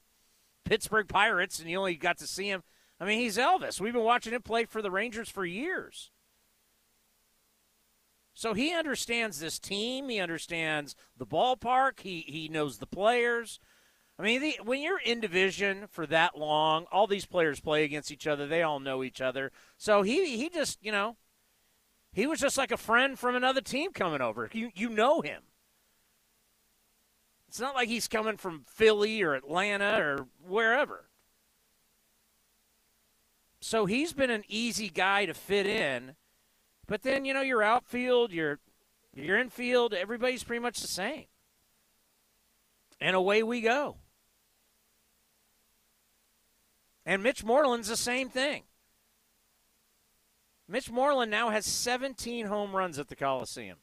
[0.65, 2.63] Pittsburgh Pirates and you only got to see him.
[2.99, 3.79] I mean, he's Elvis.
[3.79, 6.11] We've been watching him play for the Rangers for years.
[8.37, 10.09] So he understands this team.
[10.09, 12.01] He understands the ballpark.
[12.01, 13.59] He, he knows the players.
[14.19, 18.11] I mean, the, when you're in division for that long, all these players play against
[18.11, 18.45] each other.
[18.45, 19.51] They all know each other.
[19.79, 21.15] So he, he just, you know,
[22.13, 24.47] he was just like a friend from another team coming over.
[24.53, 25.41] You you know him.
[27.47, 31.09] It's not like he's coming from Philly or Atlanta or wherever.
[33.61, 36.15] So he's been an easy guy to fit in.
[36.87, 38.59] But then, you know, your outfield, your
[39.13, 41.25] your infield, everybody's pretty much the same.
[42.99, 43.97] And away we go.
[47.05, 48.63] And Mitch Moreland's the same thing.
[50.67, 53.77] Mitch Moreland now has 17 home runs at the Coliseum.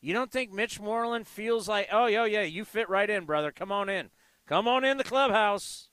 [0.00, 3.50] You don't think Mitch Moreland feels like, oh, yo, yeah, you fit right in, brother.
[3.50, 4.10] Come on in.
[4.46, 5.88] Come on in the clubhouse.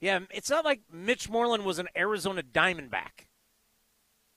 [0.00, 3.26] Yeah, it's not like Mitch Moreland was an Arizona Diamondback.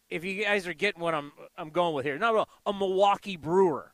[0.10, 3.94] If you guys are getting what I'm I'm going with here, not a, Milwaukee Brewer.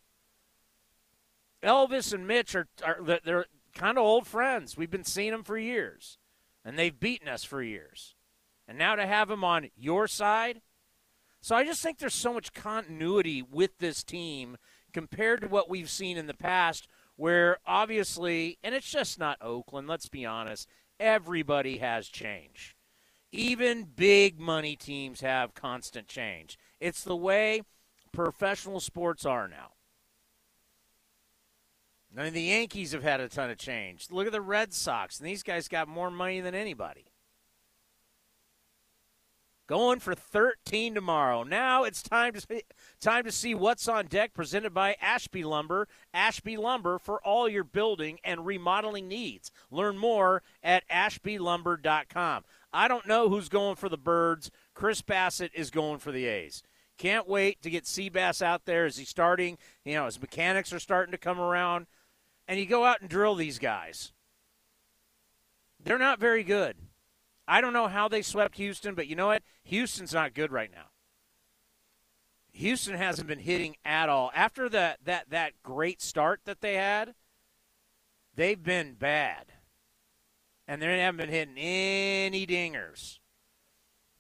[1.64, 4.76] Elvis and Mitch are, are they're kind of old friends.
[4.76, 6.18] We've been seeing them for years,
[6.66, 8.16] and they've beaten us for years.
[8.68, 10.62] And now to have them on your side,
[11.42, 14.58] so I just think there's so much continuity with this team
[14.94, 19.88] compared to what we've seen in the past, where obviously, and it's just not Oakland,
[19.88, 20.68] let's be honest,
[21.00, 22.76] everybody has change.
[23.32, 26.58] Even big money teams have constant change.
[26.80, 27.62] It's the way
[28.12, 29.72] professional sports are now.
[32.18, 34.08] I mean, the Yankees have had a ton of change.
[34.12, 37.06] Look at the Red Sox, and these guys got more money than anybody.
[39.72, 41.44] Going for 13 tomorrow.
[41.44, 42.64] Now it's time to see,
[43.00, 44.34] time to see what's on deck.
[44.34, 45.88] Presented by Ashby Lumber.
[46.14, 49.50] Ashby Lumber for all your building and remodeling needs.
[49.70, 52.44] Learn more at ashbylumber.com.
[52.74, 54.50] I don't know who's going for the Birds.
[54.74, 56.64] Chris Bassitt is going for the A's.
[56.98, 58.86] Can't wait to get Seabass out there.
[58.86, 59.58] Is he starting?
[59.84, 61.88] You know, his mechanics are starting to come around.
[62.48, 64.14] And you go out and drill these guys.
[65.84, 66.76] They're not very good.
[67.48, 69.44] I don't know how they swept Houston, but you know what?
[69.64, 70.92] Houston's not good right now.
[72.54, 74.32] Houston hasn't been hitting at all.
[74.36, 77.16] After that that that great start that they had,
[78.36, 79.51] they've been bad.
[80.72, 83.20] And they haven't been hitting any dingers.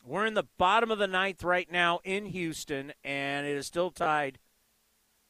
[0.03, 3.89] We're in the bottom of the ninth right now in Houston, and it is still
[3.89, 4.37] tied.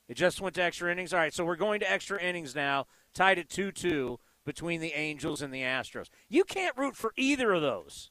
[0.07, 1.13] It just went to extra innings.
[1.13, 4.93] All right, so we're going to extra innings now, tied at 2 2 between the
[4.93, 6.07] Angels and the Astros.
[6.27, 8.09] You can't root for either of those.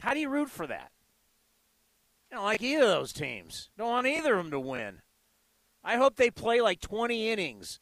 [0.00, 0.92] How do you root for that?
[2.30, 3.70] You don't like either of those teams.
[3.78, 5.00] Don't want either of them to win.
[5.82, 7.80] I hope they play like 20 innings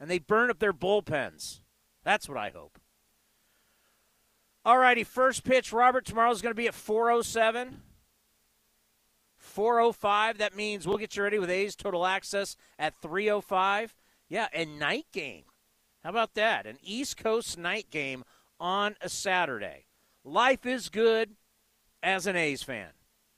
[0.00, 1.60] and they burn up their bullpens.
[2.04, 2.78] That's what I hope.
[4.64, 7.82] All righty, first pitch, Robert, tomorrow's going to be at 407.
[9.38, 13.94] 405, that means we'll get you ready with A's Total Access at 305.
[14.28, 15.44] Yeah, a night game.
[16.04, 16.66] How about that?
[16.66, 18.24] An East Coast night game
[18.58, 19.86] on a Saturday.
[20.24, 21.30] Life is good
[22.02, 22.90] as an A's fan.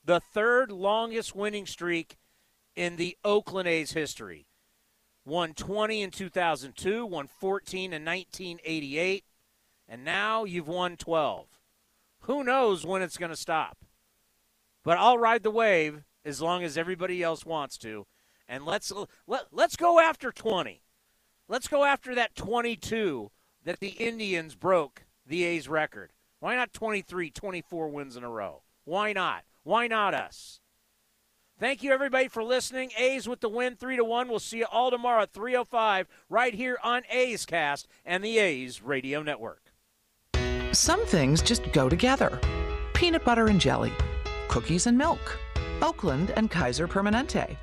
[0.03, 2.17] The third longest winning streak
[2.75, 4.47] in the Oakland A's history.
[5.25, 9.23] Won 20 in 2002, won 14 in 1988,
[9.87, 11.47] and now you've won 12.
[12.21, 13.77] Who knows when it's going to stop?
[14.83, 18.05] But I'll ride the wave as long as everybody else wants to.
[18.47, 18.91] And let's
[19.25, 20.81] let, let's go after 20.
[21.47, 23.31] Let's go after that 22
[23.63, 26.11] that the Indians broke the A's record.
[26.39, 28.63] Why not 23, 24 wins in a row?
[28.83, 29.43] Why not?
[29.63, 30.59] Why not us?
[31.59, 32.91] Thank you everybody for listening.
[32.97, 34.27] A's with the win 3 to 1.
[34.27, 38.81] We'll see you all tomorrow at 305 right here on A's Cast and the A's
[38.81, 39.61] Radio Network.
[40.71, 42.39] Some things just go together.
[42.93, 43.93] Peanut butter and jelly,
[44.47, 45.39] cookies and milk,
[45.81, 47.55] Oakland and Kaiser Permanente.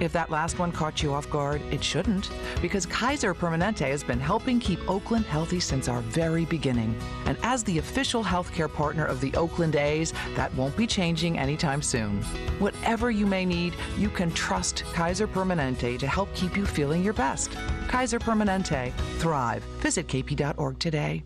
[0.00, 2.30] If that last one caught you off guard, it shouldn't,
[2.60, 6.96] because Kaiser Permanente has been helping keep Oakland healthy since our very beginning.
[7.26, 11.82] And as the official healthcare partner of the Oakland A's, that won't be changing anytime
[11.82, 12.22] soon.
[12.58, 17.14] Whatever you may need, you can trust Kaiser Permanente to help keep you feeling your
[17.14, 17.56] best.
[17.88, 18.92] Kaiser Permanente.
[19.18, 19.62] Thrive.
[19.80, 21.22] Visit kp.org today.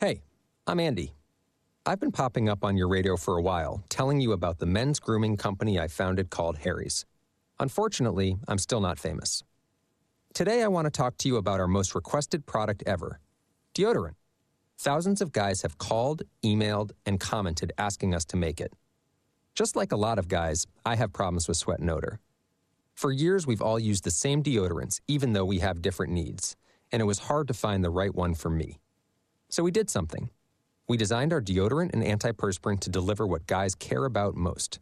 [0.00, 0.22] Hey,
[0.66, 1.14] I'm Andy.
[1.86, 4.98] I've been popping up on your radio for a while, telling you about the men's
[4.98, 7.06] grooming company I founded called Harry's.
[7.58, 9.42] Unfortunately, I'm still not famous.
[10.34, 13.20] Today, I want to talk to you about our most requested product ever
[13.74, 14.14] deodorant.
[14.78, 18.72] Thousands of guys have called, emailed, and commented asking us to make it.
[19.54, 22.20] Just like a lot of guys, I have problems with sweat and odor.
[22.94, 26.56] For years, we've all used the same deodorants, even though we have different needs,
[26.92, 28.78] and it was hard to find the right one for me.
[29.48, 30.30] So we did something.
[30.88, 34.80] We designed our deodorant and antiperspirant to deliver what guys care about most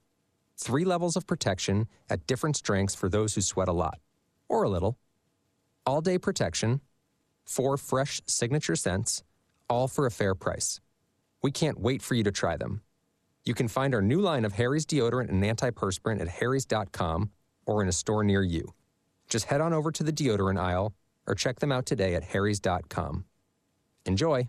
[0.56, 3.98] three levels of protection at different strengths for those who sweat a lot,
[4.48, 4.98] or a little,
[5.86, 6.80] all day protection,
[7.44, 9.22] four fresh signature scents,
[9.68, 10.80] all for a fair price.
[11.42, 12.82] We can't wait for you to try them.
[13.44, 17.30] You can find our new line of Harry's deodorant and antiperspirant at harrys.com
[17.66, 18.72] or in a store near you.
[19.28, 20.94] Just head on over to the deodorant aisle
[21.26, 23.24] or check them out today at harrys.com.
[24.06, 24.48] Enjoy!